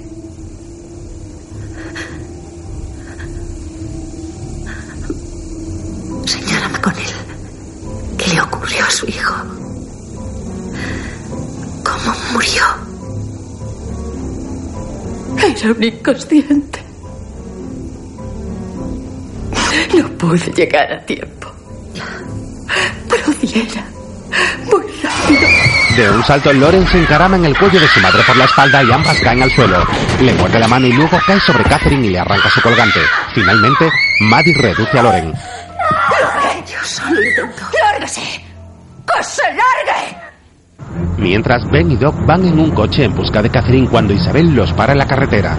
[6.24, 9.34] Señora McConnell, ¿qué le ocurrió a su hijo?
[11.84, 12.64] ¿Cómo murió?
[15.36, 16.82] Era un inconsciente.
[19.94, 21.41] No pude llegar a tiempo.
[23.42, 25.48] Muy rápido.
[25.96, 28.82] De un salto, Loren se encarama en el cuello de su madre por la espalda
[28.82, 29.84] y ambas caen al suelo.
[30.20, 33.00] Le muerde la mano y luego cae sobre Catherine y le arranca su colgante.
[33.34, 33.90] Finalmente,
[34.20, 35.32] Maddie reduce a Loren.
[35.32, 37.62] Yo solo intento.
[37.82, 38.20] ¡Lárgase!
[38.20, 40.16] ¡Que se largue!
[41.18, 44.72] Mientras Ben y Doc van en un coche en busca de Catherine cuando Isabel los
[44.72, 45.58] para en la carretera.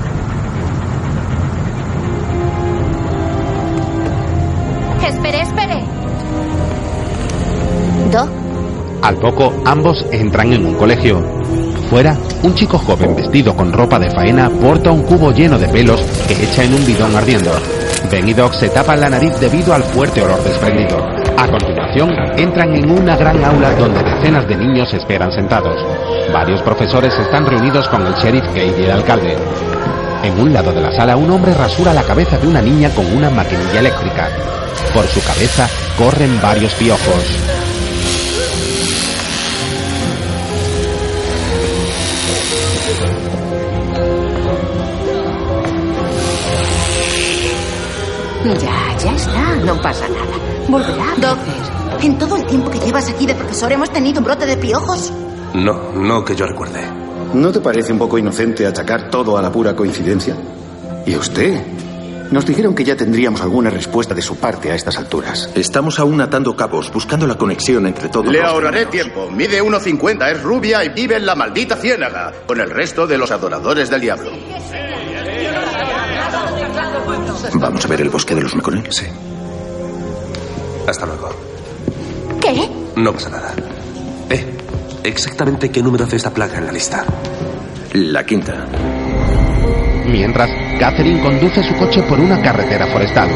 [9.04, 11.22] Al poco, ambos entran en un colegio.
[11.90, 16.00] Fuera, un chico joven vestido con ropa de faena porta un cubo lleno de pelos
[16.26, 17.52] que echa en un bidón ardiendo.
[18.10, 20.98] Ben y Doc se tapan la nariz debido al fuerte olor desprendido.
[21.38, 25.86] A continuación, entran en una gran aula donde decenas de niños esperan sentados.
[26.32, 29.36] Varios profesores están reunidos con el sheriff Gay y el alcalde.
[30.24, 33.06] En un lado de la sala, un hombre rasura la cabeza de una niña con
[33.14, 34.30] una maquinilla eléctrica.
[34.94, 37.38] Por su cabeza corren varios piojos.
[48.44, 50.68] Ya está, no pasa nada.
[50.68, 51.06] Volverá.
[51.18, 51.40] Doc,
[52.02, 55.14] ¿En todo el tiempo que llevas aquí de profesor hemos tenido un brote de piojos?
[55.54, 56.82] No, no que yo recuerde.
[57.34, 60.36] ¿No te parece un poco inocente achacar todo a la pura coincidencia?
[61.06, 61.62] ¿Y usted?
[62.32, 65.50] Nos dijeron que ya tendríamos alguna respuesta de su parte a estas alturas.
[65.56, 69.30] Estamos aún atando cabos, buscando la conexión entre todos Le los ahorraré tiempo.
[69.32, 73.32] Mide 1,50, es rubia y vive en la maldita ciénaga, con el resto de los
[73.32, 74.32] adoradores del diablo.
[77.56, 78.92] ¿Vamos a ver el bosque de los Maconel?
[78.92, 79.06] Sí.
[80.88, 81.30] Hasta luego.
[82.40, 82.70] ¿Qué?
[82.96, 83.54] No pasa nada.
[84.30, 84.58] Eh,
[85.04, 87.06] exactamente qué número hace esta plaga en la lista.
[87.94, 88.66] La quinta.
[90.06, 93.30] Mientras, Catherine conduce su coche por una carretera forestal.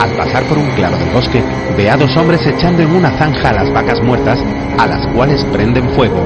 [0.00, 1.42] Al pasar por un claro del bosque,
[1.76, 4.38] ve a dos hombres echando en una zanja a las vacas muertas,
[4.78, 6.22] a las cuales prenden fuego.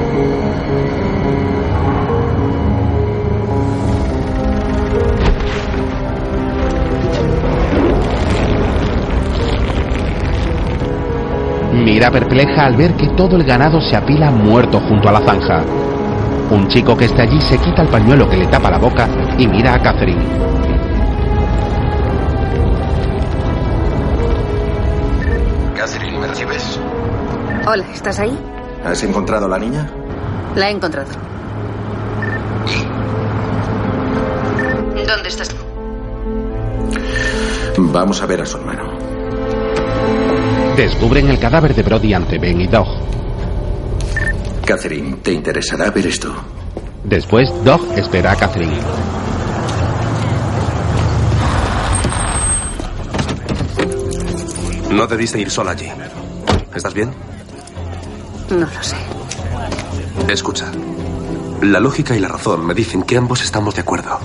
[11.83, 15.61] Mira perpleja al ver que todo el ganado se apila muerto junto a la zanja.
[16.49, 19.05] Un chico que está allí se quita el pañuelo que le tapa la boca
[19.37, 20.23] y mira a Catherine.
[25.75, 26.79] Catherine, ¿me recibes?
[27.67, 28.37] Hola, ¿estás ahí?
[28.85, 29.85] ¿Has encontrado a la niña?
[30.55, 31.11] La he encontrado.
[35.05, 35.55] ¿Dónde estás tú?
[37.77, 38.92] Vamos a ver a su hermano.
[40.75, 42.87] Descubren el cadáver de Brody ante Ben y Dog.
[44.65, 46.33] Catherine, ¿te interesará ver esto?
[47.03, 48.79] Después, Dog espera a Catherine.
[54.89, 55.89] No debiste ir sola allí.
[56.73, 57.11] ¿Estás bien?
[58.49, 58.95] No lo sé.
[60.27, 60.71] Escucha.
[61.61, 64.19] La lógica y la razón me dicen que ambos estamos de acuerdo.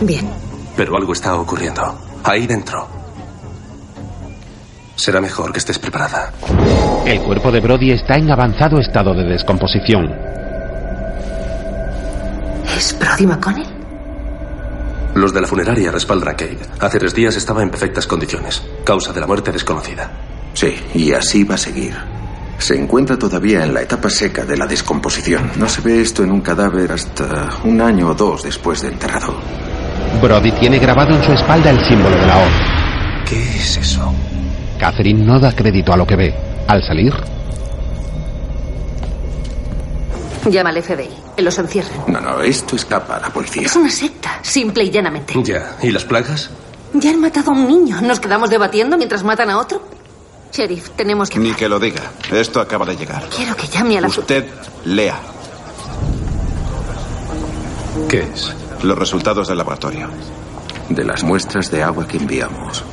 [0.00, 0.28] Bien.
[0.76, 1.98] Pero algo está ocurriendo.
[2.24, 2.99] Ahí dentro.
[5.00, 6.30] Será mejor que estés preparada.
[7.06, 10.14] El cuerpo de Brody está en avanzado estado de descomposición.
[12.76, 13.66] ¿Es Brody McConnell?
[15.14, 16.58] Los de la funeraria respaldan a Kate.
[16.80, 18.62] Hace tres días estaba en perfectas condiciones.
[18.84, 20.10] Causa de la muerte desconocida.
[20.52, 21.96] Sí, y así va a seguir.
[22.58, 25.50] Se encuentra todavía en la etapa seca de la descomposición.
[25.56, 29.34] No se ve esto en un cadáver hasta un año o dos después de enterrado.
[30.20, 32.52] Brody tiene grabado en su espalda el símbolo de la hoz.
[33.26, 34.14] ¿Qué es eso?
[34.80, 36.34] Catherine no da crédito a lo que ve.
[36.66, 37.12] Al salir,
[40.50, 41.08] Llama al FBI.
[41.36, 41.92] Que los encierren.
[42.08, 43.62] No, no, esto escapa a la policía.
[43.66, 45.34] Es una secta, simple y llanamente.
[45.44, 45.76] Ya.
[45.82, 46.50] ¿Y las plagas?
[46.94, 48.00] Ya han matado a un niño.
[48.00, 49.82] ¿Nos quedamos debatiendo mientras matan a otro?
[50.50, 51.38] Sheriff, tenemos que...
[51.38, 52.00] Ni que lo diga.
[52.32, 53.22] Esto acaba de llegar.
[53.36, 54.08] Quiero que llame a la...
[54.08, 54.46] Usted
[54.86, 55.20] lea
[58.08, 58.52] ¿Qué es?
[58.82, 60.08] los resultados del laboratorio.
[60.90, 62.84] De las muestras de agua que enviamos.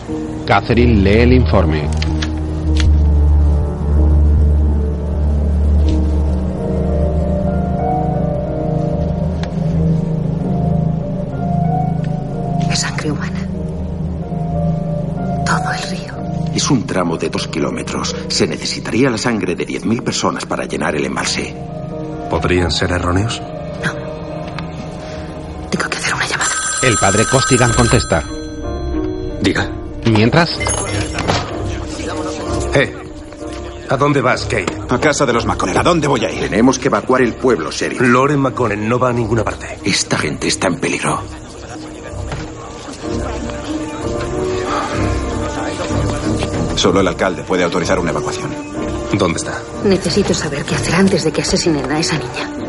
[0.46, 1.90] Catherine lee el informe.
[12.72, 13.40] Es sangre humana.
[15.44, 16.54] Todo el río.
[16.54, 18.16] Es un tramo de dos kilómetros.
[18.28, 21.56] Se necesitaría la sangre de 10.000 personas para llenar el embalse.
[22.30, 23.42] ¿Podrían ser erróneos?
[26.88, 28.24] El padre Costigan contesta.
[29.42, 29.70] Diga.
[30.06, 30.58] Mientras,
[32.74, 32.96] Eh.
[33.90, 34.68] ¿A dónde vas, Kate?
[34.88, 35.78] A casa de los McConnell.
[35.80, 36.40] ¿A dónde voy a ir?
[36.50, 38.00] Tenemos que evacuar el pueblo, sheriff.
[38.00, 39.80] Loren McConnell no va a ninguna parte.
[39.84, 41.22] Esta gente está en peligro.
[46.78, 48.50] Solo el alcalde puede autorizar una evacuación.
[49.14, 49.62] ¿Dónde está?
[49.84, 52.67] Necesito saber qué hacer antes de que asesinen a esa niña.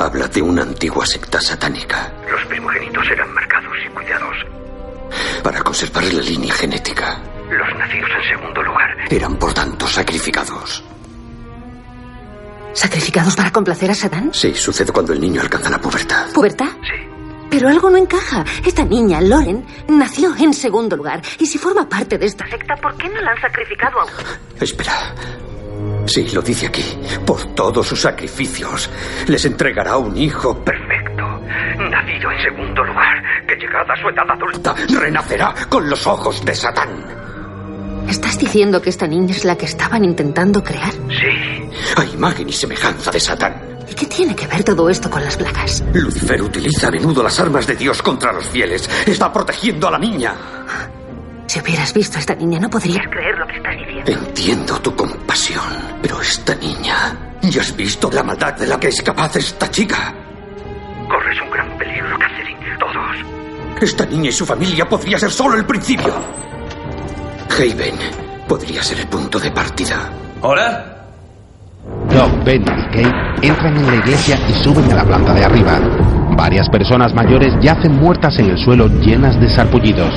[0.00, 2.10] Habla de una antigua secta satánica.
[2.30, 4.34] Los primogénitos eran marcados y cuidados.
[5.44, 7.20] Para conservar la línea genética.
[7.50, 10.82] Los nacidos en segundo lugar eran por tanto sacrificados.
[12.72, 14.32] ¿Sacrificados para complacer a Satán?
[14.32, 16.32] Sí, sucede cuando el niño alcanza la pubertad.
[16.32, 16.70] ¿Pubertad?
[16.80, 17.06] Sí.
[17.50, 18.42] Pero algo no encaja.
[18.64, 21.20] Esta niña, Loren, nació en segundo lugar.
[21.38, 24.10] Y si forma parte de esta secta, ¿por qué no la han sacrificado aún?
[24.58, 25.14] Espera.
[26.10, 26.82] Sí, lo dice aquí.
[27.24, 28.90] Por todos sus sacrificios,
[29.28, 31.22] les entregará un hijo perfecto,
[31.88, 36.52] nacido en segundo lugar, que llegada a su edad adulta, renacerá con los ojos de
[36.52, 36.88] Satán.
[38.08, 40.92] ¿Estás diciendo que esta niña es la que estaban intentando crear?
[40.92, 43.54] Sí, a imagen y semejanza de Satán.
[43.88, 45.84] ¿Y qué tiene que ver todo esto con las plagas?
[45.94, 48.90] Lucifer utiliza a menudo las armas de Dios contra los fieles.
[49.06, 50.34] Está protegiendo a la niña.
[51.46, 53.89] Si hubieras visto a esta niña, no podrías creer lo que estás diciendo.
[54.10, 55.62] Entiendo tu compasión,
[56.02, 57.16] pero esta niña...
[57.42, 60.12] ¿Ya has visto la maldad de la que es capaz esta chica?
[61.08, 62.58] Corres un gran peligro, Catherine.
[62.80, 63.80] Todos.
[63.80, 66.12] Esta niña y su familia podría ser solo el principio.
[67.56, 67.94] Haven
[68.48, 70.10] podría ser el punto de partida.
[70.40, 71.06] ¿Hola?
[72.12, 75.78] Doc, Ben y Kate entran en la iglesia y suben a la planta de arriba.
[76.36, 80.12] Varias personas mayores yacen muertas en el suelo llenas de sarpullidos.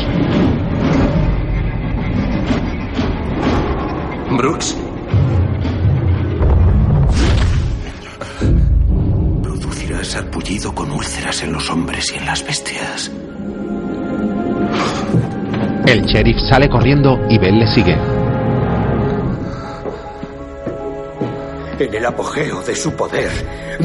[4.38, 4.76] Brooks.
[9.42, 13.12] Producirá sarpullido con úlceras en los hombres y en las bestias.
[15.86, 17.98] El sheriff sale corriendo y Ben le sigue.
[21.80, 23.32] En el apogeo de su poder,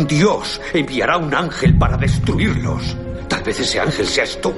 [0.07, 2.96] Dios enviará un ángel para destruirlos.
[3.28, 4.55] Tal vez ese ángel seas tú.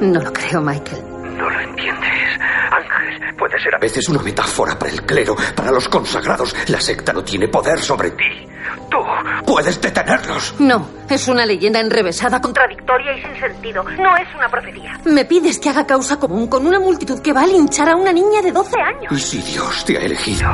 [0.00, 1.02] No lo creo, Michael.
[1.36, 2.38] No lo entiendes.
[2.70, 2.99] Ángel
[3.36, 6.54] puede ser a veces una metáfora para el clero, para los consagrados.
[6.68, 8.46] La secta no tiene poder sobre ti.
[8.90, 8.98] Tú
[9.46, 10.54] puedes detenerlos.
[10.58, 13.82] No, es una leyenda enrevesada, contradictoria y sin sentido.
[13.82, 14.98] No es una profecía.
[15.04, 18.12] Me pides que haga causa común con una multitud que va a linchar a una
[18.12, 19.12] niña de 12 años.
[19.12, 20.48] Y si Dios te ha elegido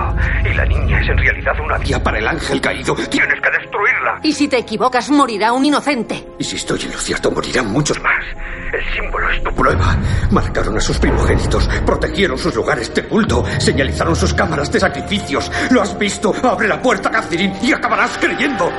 [0.45, 4.21] y la niña es en realidad una vía para el ángel caído, tienes que destruirla.
[4.23, 6.27] Y si te equivocas, morirá un inocente.
[6.39, 8.25] Y si estoy en lo cierto, morirán muchos más.
[8.73, 9.97] El símbolo es tu prueba.
[10.31, 15.51] Marcaron a sus primogénitos, protegieron sus lugares de culto, señalizaron sus cámaras de sacrificios.
[15.71, 16.35] ¿Lo has visto?
[16.43, 18.71] Abre la puerta, Catherine, y acabarás creyendo.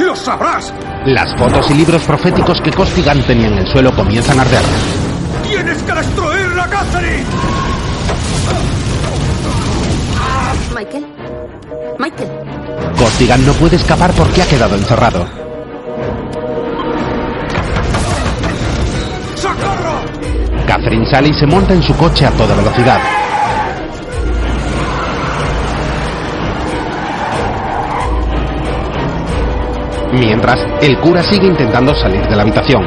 [0.00, 0.72] ¡Lo sabrás!
[1.06, 4.62] Las fotos y libros proféticos que Costigan tenía en el suelo comienzan a arder.
[5.42, 7.24] ¡Tienes que destruirla, Catherine!
[10.74, 11.06] Michael.
[11.98, 12.30] Michael.
[12.98, 15.26] Costigan no puede escapar porque ha quedado encerrado.
[20.66, 23.00] Catherine sale y se monta en su coche a toda velocidad.
[30.12, 32.82] Mientras, el cura sigue intentando salir de la habitación.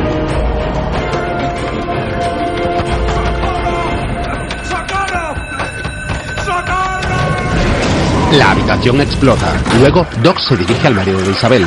[8.31, 9.53] La habitación explota.
[9.79, 11.65] Luego, Doc se dirige al marido de Isabel.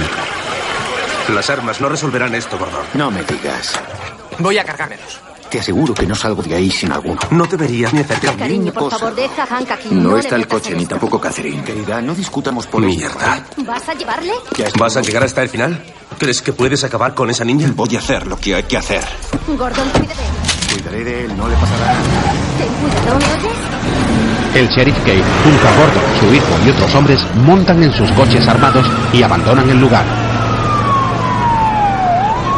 [1.35, 2.85] Las armas no resolverán esto, Gordon.
[2.95, 3.79] No me digas.
[4.39, 5.21] Voy a cargármelos.
[5.51, 7.21] Te aseguro que no salgo de ahí sin alguno.
[7.33, 8.39] No deberías ni acercarme.
[8.39, 9.89] Cariño, por favor, deja a Hank aquí.
[9.91, 11.65] No, le está el coche ni tampoco Catherine.
[11.65, 13.45] Querida, no discutamos por Mierda.
[13.67, 14.33] ¿Vas a llevarle?
[14.79, 15.83] ¿Vas a llegar hasta el final?
[16.19, 17.73] ¿Crees que puedes acabar con esa niña?
[17.75, 19.03] Voy a hacer lo que hay que hacer.
[19.49, 20.75] Gordon, él.
[20.75, 22.33] Cuidaré de él, no le pasará nada.
[22.59, 23.59] Ten cuidado, ¿me oyes?
[24.55, 28.47] El sheriff Kate, junto a Gordon, su hijo y otros hombres montan en sus coches
[28.47, 30.05] armados y abandonan el lugar.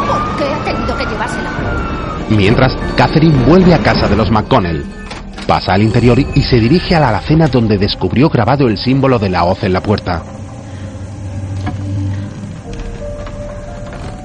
[0.07, 1.51] ¿Por qué ha tenido que llevársela?
[2.29, 4.85] Mientras, Catherine vuelve a casa de los McConnell.
[5.47, 9.29] Pasa al interior y se dirige a la alacena donde descubrió grabado el símbolo de
[9.29, 10.23] la hoz en la puerta.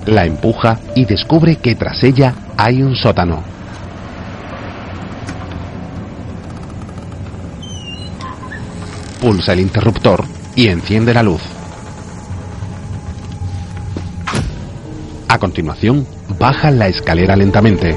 [0.06, 3.42] La empuja y descubre que tras ella hay un sótano.
[9.20, 10.24] Pulsa el interruptor
[10.54, 11.57] y enciende la luz.
[15.38, 16.04] A continuación,
[16.36, 17.96] baja la escalera lentamente.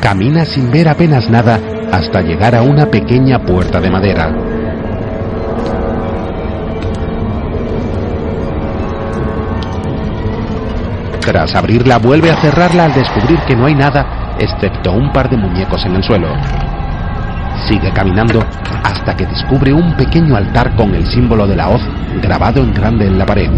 [0.00, 1.60] Camina sin ver apenas nada
[1.92, 4.34] hasta llegar a una pequeña puerta de madera.
[11.20, 15.36] Tras abrirla vuelve a cerrarla al descubrir que no hay nada excepto un par de
[15.36, 16.28] muñecos en el suelo.
[17.66, 18.44] Sigue caminando
[18.82, 21.82] hasta que descubre un pequeño altar con el símbolo de la hoz
[22.20, 23.50] grabado en grande en la pared.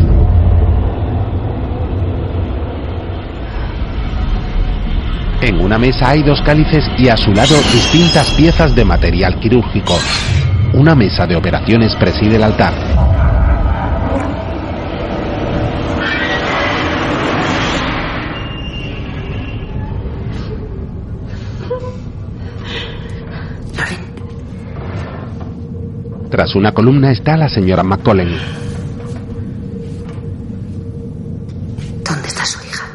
[5.40, 9.94] En una mesa hay dos cálices y a su lado distintas piezas de material quirúrgico.
[10.72, 13.03] Una mesa de operaciones preside el altar.
[26.44, 28.36] Tras una columna está la señora McCollen.
[32.04, 32.86] ¿Dónde está su hija?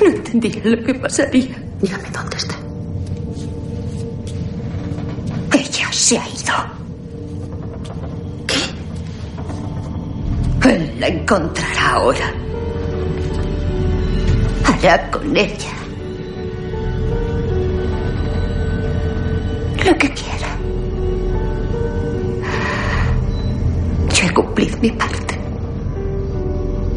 [0.00, 1.56] No entendía lo que pasaría.
[1.80, 2.56] Dígame dónde está.
[5.52, 6.54] Ella se ha ido.
[8.48, 8.58] ¿Qué?
[10.68, 12.32] Él la encontrará ahora.
[14.64, 15.70] Hará con ella
[19.84, 20.25] lo que quiera.
[24.80, 25.38] mi parte.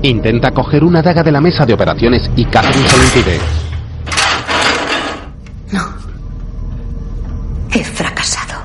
[0.02, 3.40] Intenta coger una daga de la mesa de operaciones y Catherine se lo impide.
[5.72, 5.84] No.
[7.72, 8.62] He fracasado.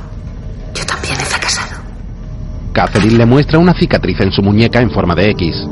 [0.75, 1.77] Yo también he fracasado.
[2.73, 5.67] Catherine le muestra una cicatriz en su muñeca en forma de X.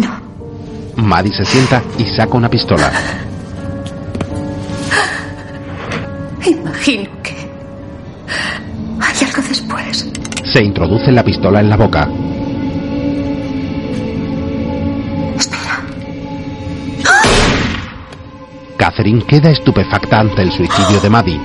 [0.00, 1.02] No.
[1.02, 2.92] Maddie se sienta y saca una pistola.
[10.60, 12.06] Se introduce la pistola en la boca.
[18.76, 21.40] Catherine queda estupefacta ante el suicidio de Maddie.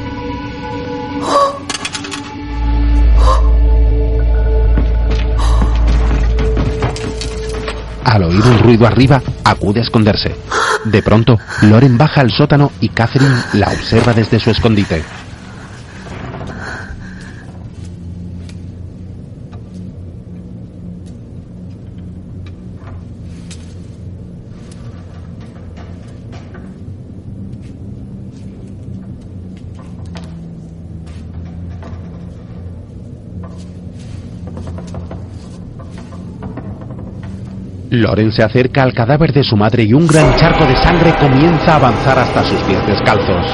[8.04, 10.36] Al oír un ruido arriba, acude a esconderse.
[10.84, 15.06] De pronto, Loren baja al sótano y Catherine la observa desde su escondite.
[37.96, 41.74] Loren se acerca al cadáver de su madre y un gran charco de sangre comienza
[41.74, 43.46] a avanzar hasta sus pies descalzos.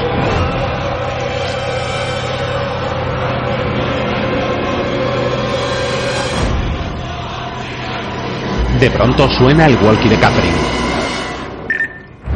[8.80, 10.56] De pronto suena el walkie de Catherine.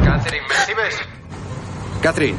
[0.05, 1.01] Catherine, ¿me recibes?
[2.01, 2.37] Catherine.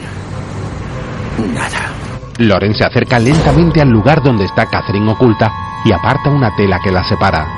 [1.53, 1.93] Nada.
[2.39, 5.53] Loren se acerca lentamente al lugar donde está Catherine oculta
[5.85, 7.58] y aparta una tela que la separa.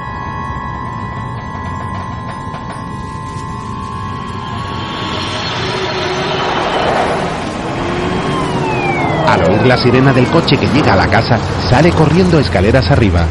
[9.67, 11.39] La sirena del coche que llega a la casa,
[11.69, 13.27] sale corriendo escaleras arriba.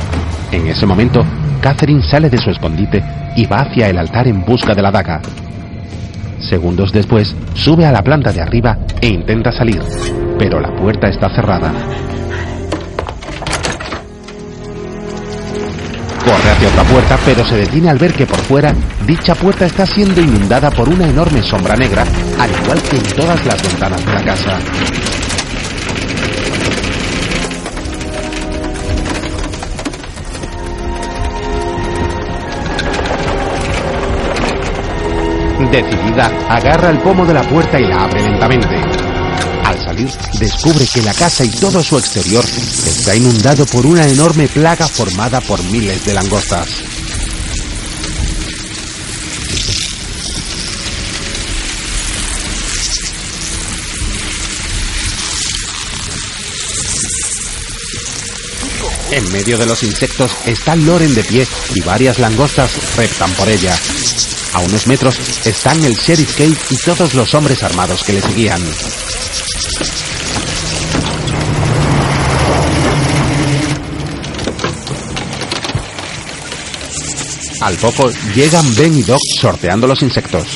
[0.52, 1.26] En ese momento,
[1.62, 3.04] Catherine sale de su escondite
[3.36, 5.22] y va hacia el altar en busca de la daga.
[6.40, 9.82] Segundos después, sube a la planta de arriba e intenta salir,
[10.38, 11.72] pero la puerta está cerrada.
[16.24, 18.74] Corre hacia otra puerta, pero se detiene al ver que por fuera
[19.06, 22.04] dicha puerta está siendo inundada por una enorme sombra negra,
[22.40, 24.60] al igual que en todas las ventanas de la casa.
[35.72, 38.76] Decidida, agarra el pomo de la puerta y la abre lentamente.
[39.64, 40.10] Al salir,
[40.40, 45.40] descubre que la casa y todo su exterior está inundado por una enorme plaga formada
[45.42, 46.68] por miles de langostas.
[59.12, 63.76] En medio de los insectos está Loren de pie y varias langostas reptan por ella.
[64.54, 65.16] A unos metros
[65.46, 68.62] están el sheriff Kate y todos los hombres armados que le seguían.
[77.62, 80.48] Al poco llegan Ben y Doc sorteando los insectos.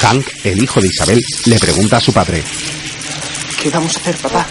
[0.00, 2.42] Hank, el hijo de Isabel, le pregunta a su padre.
[3.62, 4.46] ¿Qué vamos a hacer, papá?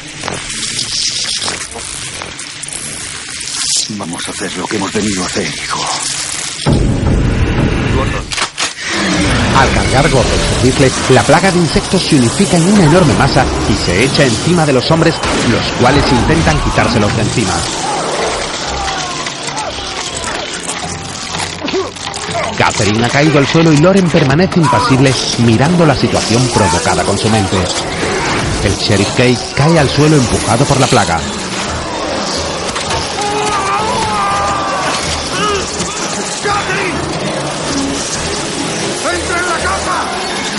[3.90, 5.82] Vamos a hacer lo que hemos venido a hacer, hijo.
[9.58, 13.46] Al cargar Gordon su rifle, la plaga de insectos se unifica en una enorme masa
[13.70, 15.16] y se echa encima de los hombres,
[15.52, 17.54] los cuales intentan quitárselos de encima.
[22.58, 27.30] Catherine ha caído al suelo y Loren permanece impasible mirando la situación provocada con su
[27.30, 27.58] mente.
[28.64, 31.20] El sheriff Kate cae al suelo empujado por la plaga.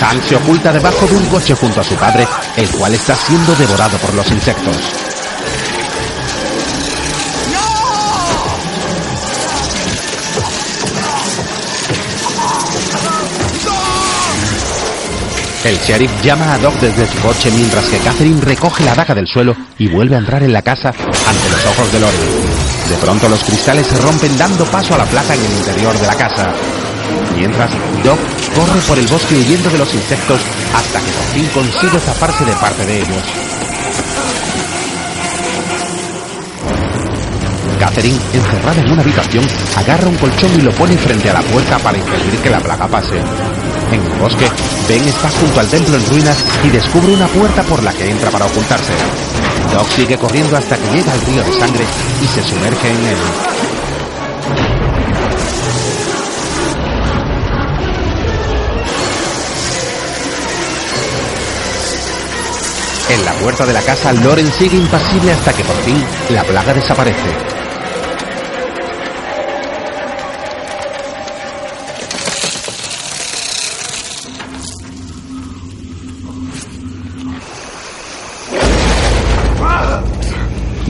[0.05, 2.29] Hank se oculta debajo de un coche junto a su padre,
[2.59, 4.77] el cual está siendo devorado por los insectos.
[15.65, 19.27] El sheriff llama a Doc desde su coche mientras que Catherine recoge la daga del
[19.27, 22.21] suelo y vuelve a entrar en la casa ante los ojos de Loren.
[22.91, 26.07] De pronto los cristales se rompen dando paso a la plaza en el interior de
[26.07, 26.53] la casa.
[27.39, 27.71] Mientras,
[28.05, 28.19] Doc
[28.55, 30.41] corre por el bosque huyendo de los insectos
[30.75, 33.23] hasta que por fin consigue zafarse de parte de ellos.
[37.79, 39.45] Catherine, encerrada en una habitación,
[39.77, 42.89] agarra un colchón y lo pone frente a la puerta para impedir que la plaga
[42.89, 43.19] pase.
[43.93, 44.49] En el bosque,
[44.89, 48.31] Ben está junto al templo en ruinas y descubre una puerta por la que entra
[48.31, 48.93] para ocultarse.
[49.73, 51.85] Doc sigue corriendo hasta que llega al río de sangre
[52.23, 53.54] y se sumerge en él.
[63.15, 66.75] En la puerta de la casa, Loren sigue impasible hasta que por fin la plaga
[66.75, 67.31] desaparece.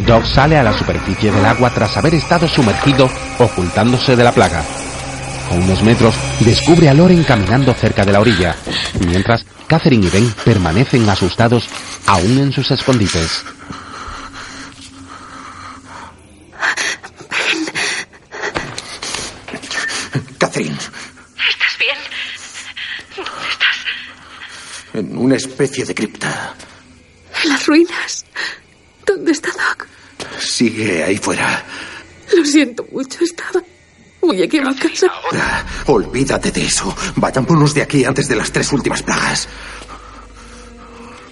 [0.07, 4.63] Doc sale a la superficie del agua tras haber estado sumergido ocultándose de la plaga.
[5.51, 8.57] A unos metros descubre a Loren caminando cerca de la orilla,
[9.07, 11.69] mientras Catherine y Ben permanecen asustados
[12.07, 13.45] aún en sus escondites.
[20.39, 21.97] Catherine, ¿Estás bien?
[23.17, 23.77] ¿Dónde estás?
[24.95, 26.55] en una especie de cripta.
[27.43, 28.25] En las ruinas.
[29.07, 29.87] ¿Dónde está Doc?
[30.41, 31.65] Sigue ahí fuera.
[32.37, 33.63] Lo siento mucho, estaba
[34.23, 35.13] muy equivocada.
[35.25, 36.95] Ahora, olvídate de eso.
[37.17, 39.49] Vayámonos de aquí antes de las tres últimas plagas.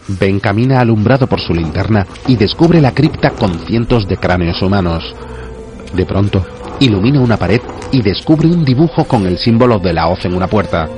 [0.09, 5.15] Ben camina alumbrado por su linterna y descubre la cripta con cientos de cráneos humanos.
[5.95, 6.45] De pronto,
[6.81, 7.61] ilumina una pared
[7.93, 10.89] y descubre un dibujo con el símbolo de la hoz en una puerta.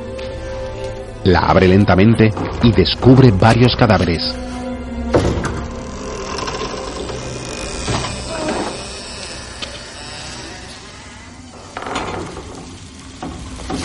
[1.24, 2.31] La abre lentamente
[2.62, 4.35] y descubre varios cadáveres.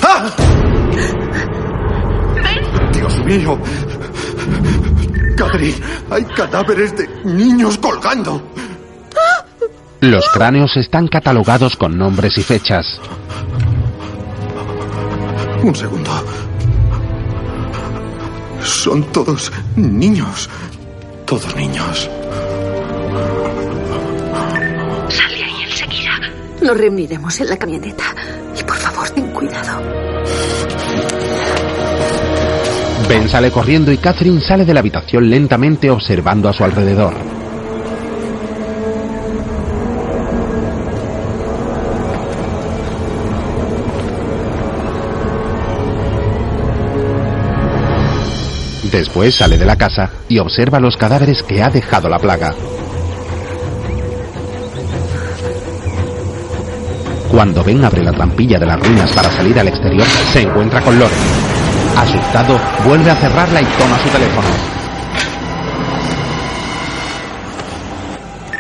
[0.02, 0.30] ¡Ah!
[2.94, 3.60] Dios mío.
[6.10, 8.42] Hay cadáveres de niños colgando.
[10.02, 13.00] Los cráneos están catalogados con nombres y fechas.
[15.62, 16.12] Un segundo.
[18.64, 20.50] Son todos niños.
[21.26, 22.10] Todos niños.
[25.10, 26.12] Sal de ahí enseguida.
[26.62, 28.06] Nos reuniremos en la camioneta.
[28.58, 29.82] Y por favor, ten cuidado.
[33.10, 37.16] Ben sale corriendo y Catherine sale de la habitación lentamente observando a su alrededor.
[48.92, 52.54] Después sale de la casa y observa los cadáveres que ha dejado la plaga.
[57.32, 61.00] Cuando Ben abre la trampilla de las ruinas para salir al exterior, se encuentra con
[61.00, 61.39] Loren.
[62.00, 64.48] Asustado, vuelve a cerrarla y toma su teléfono.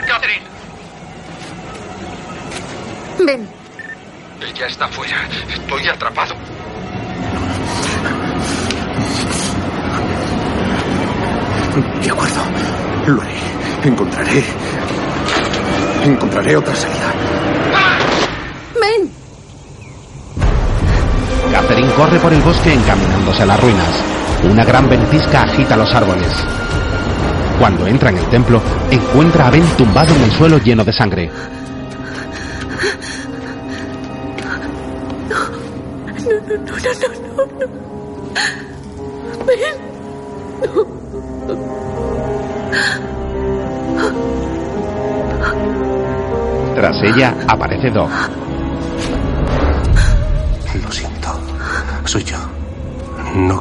[0.05, 0.45] Catherine,
[3.25, 3.49] Ven,
[4.41, 5.15] ella está fuera.
[5.47, 6.35] Estoy atrapado.
[12.03, 12.41] De acuerdo.
[13.07, 13.39] Lo haré.
[13.83, 14.43] Encontraré.
[16.03, 17.18] Encontraré otra salida.
[21.99, 23.89] Corre por el bosque encaminándose a las ruinas.
[24.49, 26.33] Una gran ventisca agita los árboles.
[27.59, 31.29] Cuando entra en el templo, encuentra a Ben tumbado en el suelo lleno de sangre.
[35.29, 35.39] No,
[36.29, 36.77] no, no, no,
[37.35, 37.67] no, no.
[39.45, 39.75] Ven.
[40.63, 40.87] No.
[46.75, 48.09] Tras ella aparece Doc.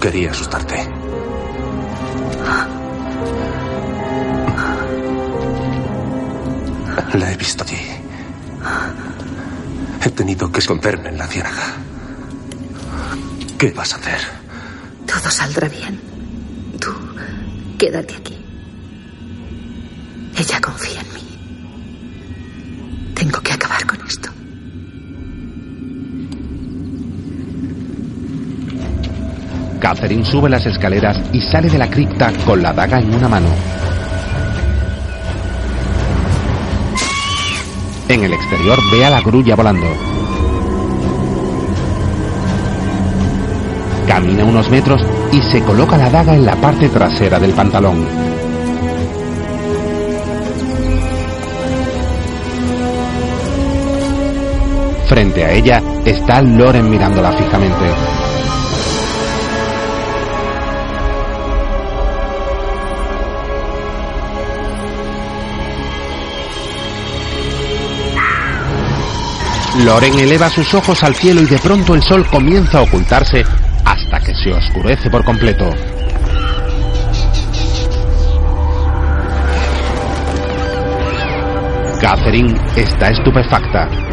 [0.01, 0.77] Quería asustarte.
[7.15, 7.77] La he visto allí.
[10.05, 11.65] He tenido que esconderme en la ciénaga.
[13.59, 14.21] ¿Qué vas a hacer?
[15.07, 16.01] Todo saldrá bien.
[16.81, 16.93] Tú,
[17.77, 18.28] quédate aquí.
[29.89, 33.49] Catherine sube las escaleras y sale de la cripta con la daga en una mano.
[38.07, 39.87] En el exterior ve a la grulla volando.
[44.07, 45.01] Camina unos metros
[45.33, 48.07] y se coloca la daga en la parte trasera del pantalón.
[55.07, 58.28] Frente a ella está Loren mirándola fijamente.
[69.85, 73.45] Loren eleva sus ojos al cielo y de pronto el sol comienza a ocultarse
[73.85, 75.71] hasta que se oscurece por completo.
[82.01, 84.08] Catherine está estupefacta.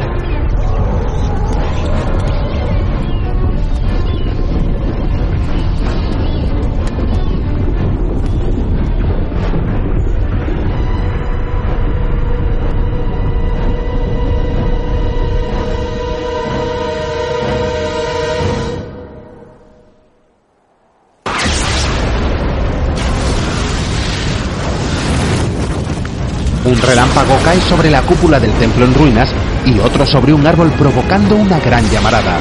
[26.85, 29.29] Relámpago cae sobre la cúpula del templo en ruinas
[29.65, 32.37] y otro sobre un árbol provocando una gran llamarada.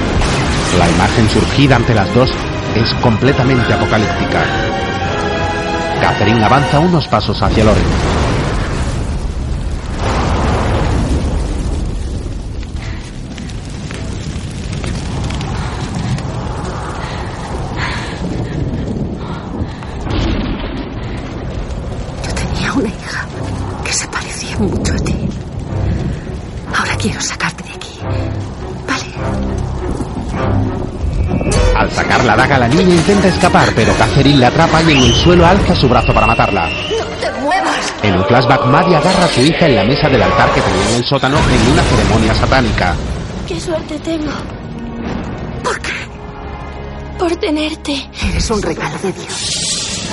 [0.78, 2.30] La imagen surgida ante las dos
[2.74, 4.42] es completamente apocalíptica.
[6.00, 8.13] Catherine avanza unos pasos hacia Loren.
[33.44, 36.66] Escapar, pero Catherine la atrapa y en el suelo alza su brazo para matarla.
[36.66, 37.94] ¡No te muevas!
[38.02, 40.88] En un flashback, Maddie agarra a su hija en la mesa del altar que tenía
[40.88, 42.94] en el sótano en una ceremonia satánica.
[43.46, 44.32] ¡Qué suerte tengo!
[45.62, 45.92] ¿Por qué?
[47.18, 48.08] Por tenerte.
[48.30, 50.08] Eres un regalo de Dios.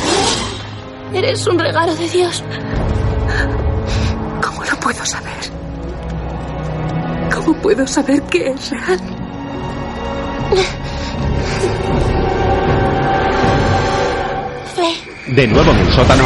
[1.14, 2.44] Eres un regalo de Dios.
[4.42, 5.32] ¿Cómo lo puedo saber?
[7.34, 9.21] ¿Cómo puedo saber que es real?
[15.32, 16.26] De nuevo en el sótano,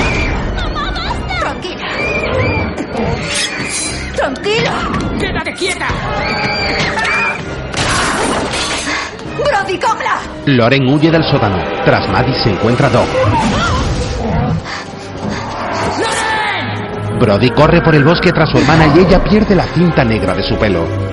[1.40, 1.88] Tranquila.
[4.16, 4.74] Tranquila.
[5.20, 5.88] ¡Quédate quieta!
[9.38, 10.20] Brody, cógela.
[10.48, 11.64] Loren huye del sótano.
[11.86, 13.08] Tras Maddie se encuentra Doc.
[17.20, 20.42] Brody corre por el bosque tras su hermana y ella pierde la cinta negra de
[20.42, 21.05] su pelo.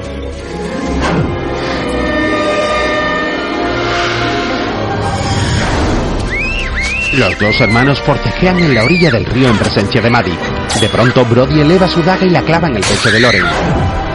[7.12, 10.38] Los dos hermanos forcejean en la orilla del río en presencia de Maddie.
[10.80, 13.44] De pronto, Brody eleva su daga y la clava en el pecho de Loren.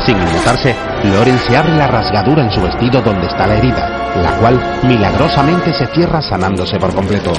[0.03, 4.31] Sin inmutarse, Loren se abre la rasgadura en su vestido donde está la herida, la
[4.37, 7.33] cual milagrosamente se cierra sanándose por completo.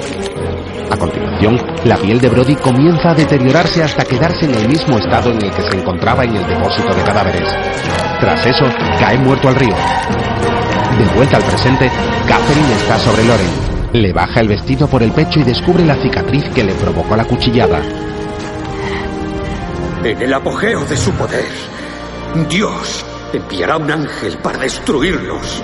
[0.93, 5.32] A continuación, la piel de Brody comienza a deteriorarse hasta quedarse en el mismo estado
[5.32, 7.48] en el que se encontraba en el depósito de cadáveres.
[8.20, 8.64] Tras eso,
[9.01, 9.74] cae muerto al río.
[10.98, 11.90] De vuelta al presente,
[12.28, 13.68] Catherine está sobre Loren.
[13.93, 17.24] Le baja el vestido por el pecho y descubre la cicatriz que le provocó la
[17.24, 17.81] cuchillada.
[20.05, 21.47] En el apogeo de su poder,
[22.48, 25.62] Dios enviará un ángel para destruirlos.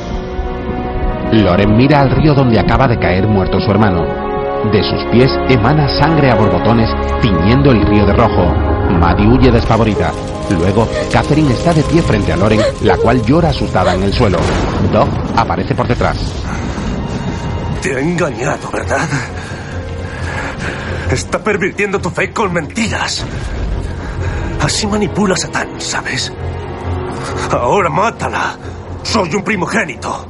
[1.32, 4.04] Loren mira al río donde acaba de caer muerto su hermano.
[4.72, 6.90] De sus pies emana sangre a borbotones,
[7.20, 8.46] tiñendo el río de rojo.
[8.98, 10.12] Maddie huye despavorida.
[10.50, 14.38] Luego, Catherine está de pie frente a Loren, la cual llora asustada en el suelo.
[14.92, 16.18] Doc aparece por detrás.
[17.84, 19.06] Te ha engañado, ¿verdad?
[21.10, 23.22] Está pervirtiendo tu fe con mentiras.
[24.58, 26.32] Así manipula a Satán, ¿sabes?
[27.50, 28.56] Ahora mátala.
[29.02, 30.26] Soy un primogénito.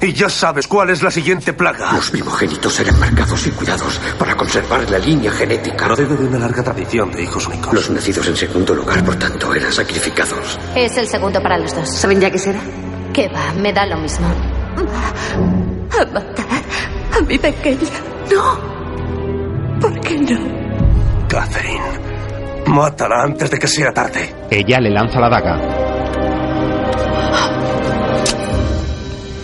[0.00, 1.92] Y ya sabes cuál es la siguiente plaga.
[1.92, 5.84] Los primogénitos serán marcados y cuidados para conservar la línea genética.
[5.84, 7.74] Procede de una larga tradición de hijos únicos.
[7.74, 10.58] Los nacidos en segundo lugar, por tanto, eran sacrificados.
[10.74, 11.94] Es el segundo para los dos.
[11.94, 12.60] ¿Saben ya qué será?
[13.12, 13.52] ¿Qué va?
[13.52, 14.26] Me da lo mismo.
[16.00, 16.46] A matar
[17.14, 17.78] a mi pequeña.
[18.32, 19.80] No.
[19.80, 20.38] ¿Por qué no?
[21.28, 21.90] Catherine,
[22.66, 24.34] mátala antes de que sea tarde.
[24.50, 25.60] Ella le lanza la daga.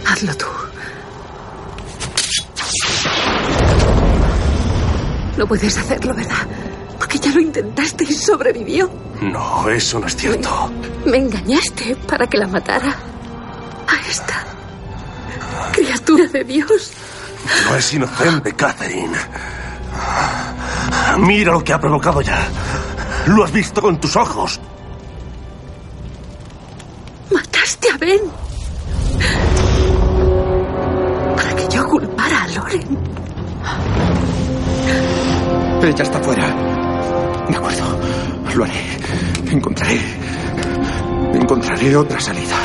[0.06, 0.46] Hazlo tú.
[5.36, 6.46] No puedes hacerlo, ¿verdad?
[6.98, 8.90] Porque ya lo intentaste y sobrevivió.
[9.20, 10.72] No, eso no es cierto.
[11.04, 12.94] Me engañaste para que la matara.
[15.76, 16.90] Criatura de Dios.
[17.68, 19.14] No es inocente, Catherine.
[21.18, 22.48] Mira lo que ha provocado ya.
[23.26, 24.58] Lo has visto con tus ojos.
[27.30, 28.20] Mataste a Ben.
[31.36, 32.98] Para que yo culpara a Loren.
[35.82, 36.46] Ella está fuera.
[37.50, 38.00] De acuerdo.
[38.54, 38.98] Lo haré.
[39.50, 40.00] Encontraré.
[41.34, 42.56] Encontraré otra salida.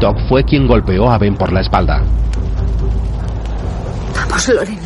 [0.00, 2.02] Doc fue quien golpeó a Ben por la espalda.
[4.14, 4.78] Vamos, Loren.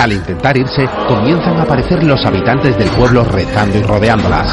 [0.00, 4.48] Al intentar irse, comienzan a aparecer los habitantes del pueblo rezando y rodeándolas.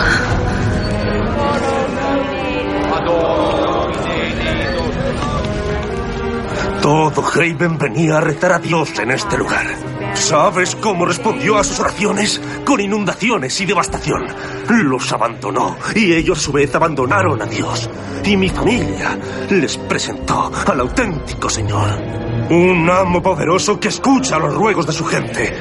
[6.81, 9.86] Todo Haven venía a rezar a Dios en este lugar.
[10.17, 12.41] ¿Sabes cómo respondió a sus oraciones?
[12.65, 14.25] Con inundaciones y devastación.
[14.69, 17.89] Los abandonó y ellos a su vez abandonaron a Dios.
[18.25, 19.17] Y mi familia
[19.49, 21.89] les presentó al auténtico Señor.
[22.49, 25.53] Un amo poderoso que escucha los ruegos de su gente.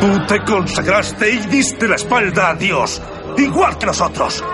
[0.00, 3.02] Tú te consagraste y diste la espalda a Dios,
[3.38, 4.44] igual que nosotros.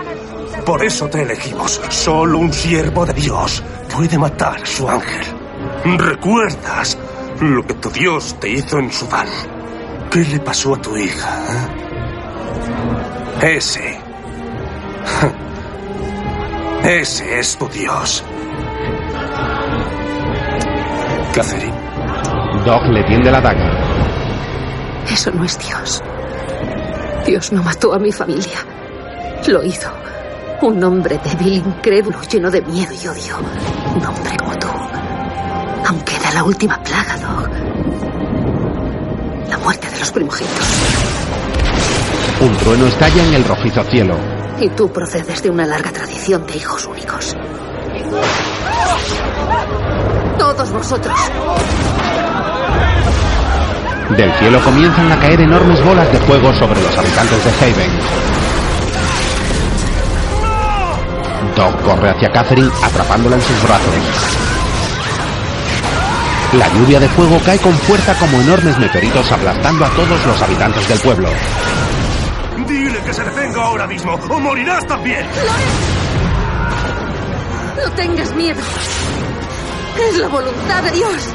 [0.65, 1.81] Por eso te elegimos.
[1.89, 3.61] Solo un siervo de Dios
[3.93, 5.25] puede matar a su ángel.
[5.97, 6.97] ¿Recuerdas
[7.43, 9.27] lo que tu Dios te hizo en Sudán?
[10.11, 11.29] ¿Qué le pasó a tu hija?
[13.41, 13.55] eh?
[13.57, 13.99] Ese.
[16.83, 18.23] Ese es tu Dios.
[21.33, 21.73] Catherine.
[22.65, 23.71] Doc le tiende la daga.
[25.11, 26.01] Eso no es Dios.
[27.25, 28.59] Dios no mató a mi familia.
[29.47, 29.89] Lo hizo.
[30.61, 33.37] Un hombre débil, incrédulo, lleno de miedo y odio.
[33.95, 34.67] Un hombre como tú.
[35.85, 37.49] Aunque era la última plaga, Doc.
[39.49, 40.67] La muerte de los primogénitos.
[42.39, 44.15] Un trueno estalla en el rojizo cielo.
[44.59, 47.35] Y tú procedes de una larga tradición de hijos únicos.
[50.37, 51.19] Todos vosotros.
[54.17, 57.91] Del cielo comienzan a caer enormes bolas de fuego sobre los habitantes de Haven.
[61.55, 64.52] Doc corre hacia Catherine atrapándola en sus brazos.
[66.57, 70.87] La lluvia de fuego cae con fuerza como enormes meteoritos aplastando a todos los habitantes
[70.87, 71.29] del pueblo.
[72.67, 75.25] Dile que se detenga ahora mismo o morirás también.
[77.75, 78.61] No tengas miedo.
[79.99, 81.29] Es la voluntad de Dios.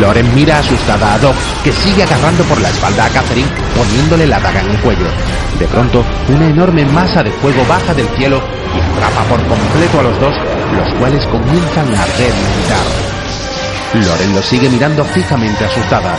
[0.00, 4.40] Loren mira asustada a Doc, que sigue agarrando por la espalda a Catherine, poniéndole la
[4.40, 5.06] daga en el cuello.
[5.58, 8.40] De pronto, una enorme masa de fuego baja del cielo
[8.74, 10.34] y atrapa por completo a los dos,
[10.74, 13.13] los cuales comienzan a arder y gritar.
[14.00, 16.16] Loren lo sigue mirando fijamente asustada.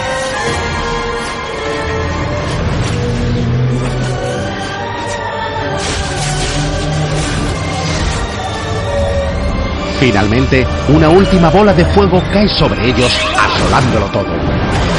[10.00, 14.95] Finalmente, una última bola de fuego cae sobre ellos, asolándolo todo.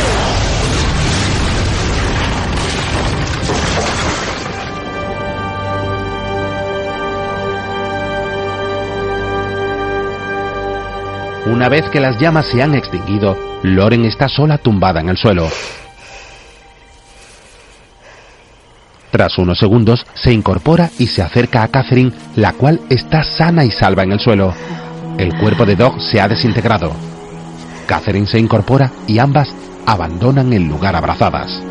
[11.46, 15.48] Una vez que las llamas se han extinguido, Loren está sola tumbada en el suelo.
[19.12, 23.70] Tras unos segundos, se incorpora y se acerca a Catherine, la cual está sana y
[23.70, 24.52] salva en el suelo.
[25.18, 26.92] El cuerpo de Dog se ha desintegrado.
[27.86, 29.54] Catherine se incorpora y ambas
[29.86, 31.62] abandonan el lugar abrazadas.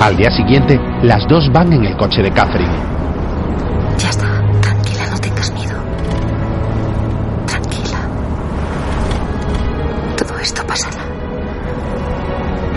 [0.00, 2.72] Al día siguiente, las dos van en el coche de Catherine.
[3.98, 4.26] Ya está.
[4.62, 5.76] Tranquila, no tengas miedo.
[7.46, 7.98] Tranquila.
[10.16, 11.02] Todo esto pasará.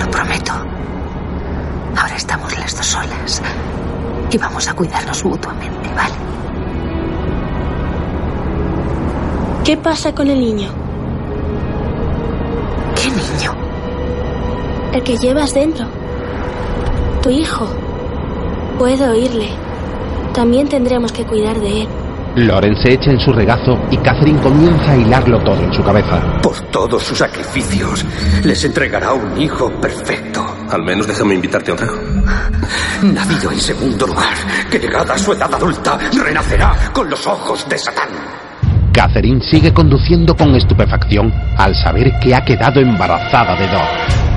[0.01, 0.51] Lo prometo.
[1.95, 3.41] Ahora estamos las dos solas.
[4.29, 6.15] Y vamos a cuidarnos mutuamente, ¿vale?
[9.63, 10.69] ¿Qué pasa con el niño?
[13.01, 13.53] ¿Qué niño?
[14.91, 16.02] El que llevas dentro.
[17.23, 17.65] Tu hijo.
[18.77, 19.47] Puedo oírle.
[20.33, 21.87] También tendremos que cuidar de él.
[22.35, 26.19] Loren se echa en su regazo y Catherine comienza a hilarlo todo en su cabeza.
[26.41, 28.03] Por todos sus sacrificios,
[28.43, 30.45] les entregará un hijo perfecto.
[30.69, 31.97] Al menos déjame invitarte a un trago.
[33.03, 34.33] Nacido en segundo lugar,
[34.69, 38.09] que llegada a su edad adulta, renacerá con los ojos de Satán.
[38.91, 44.32] Catherine sigue conduciendo con estupefacción al saber que ha quedado embarazada de Doc.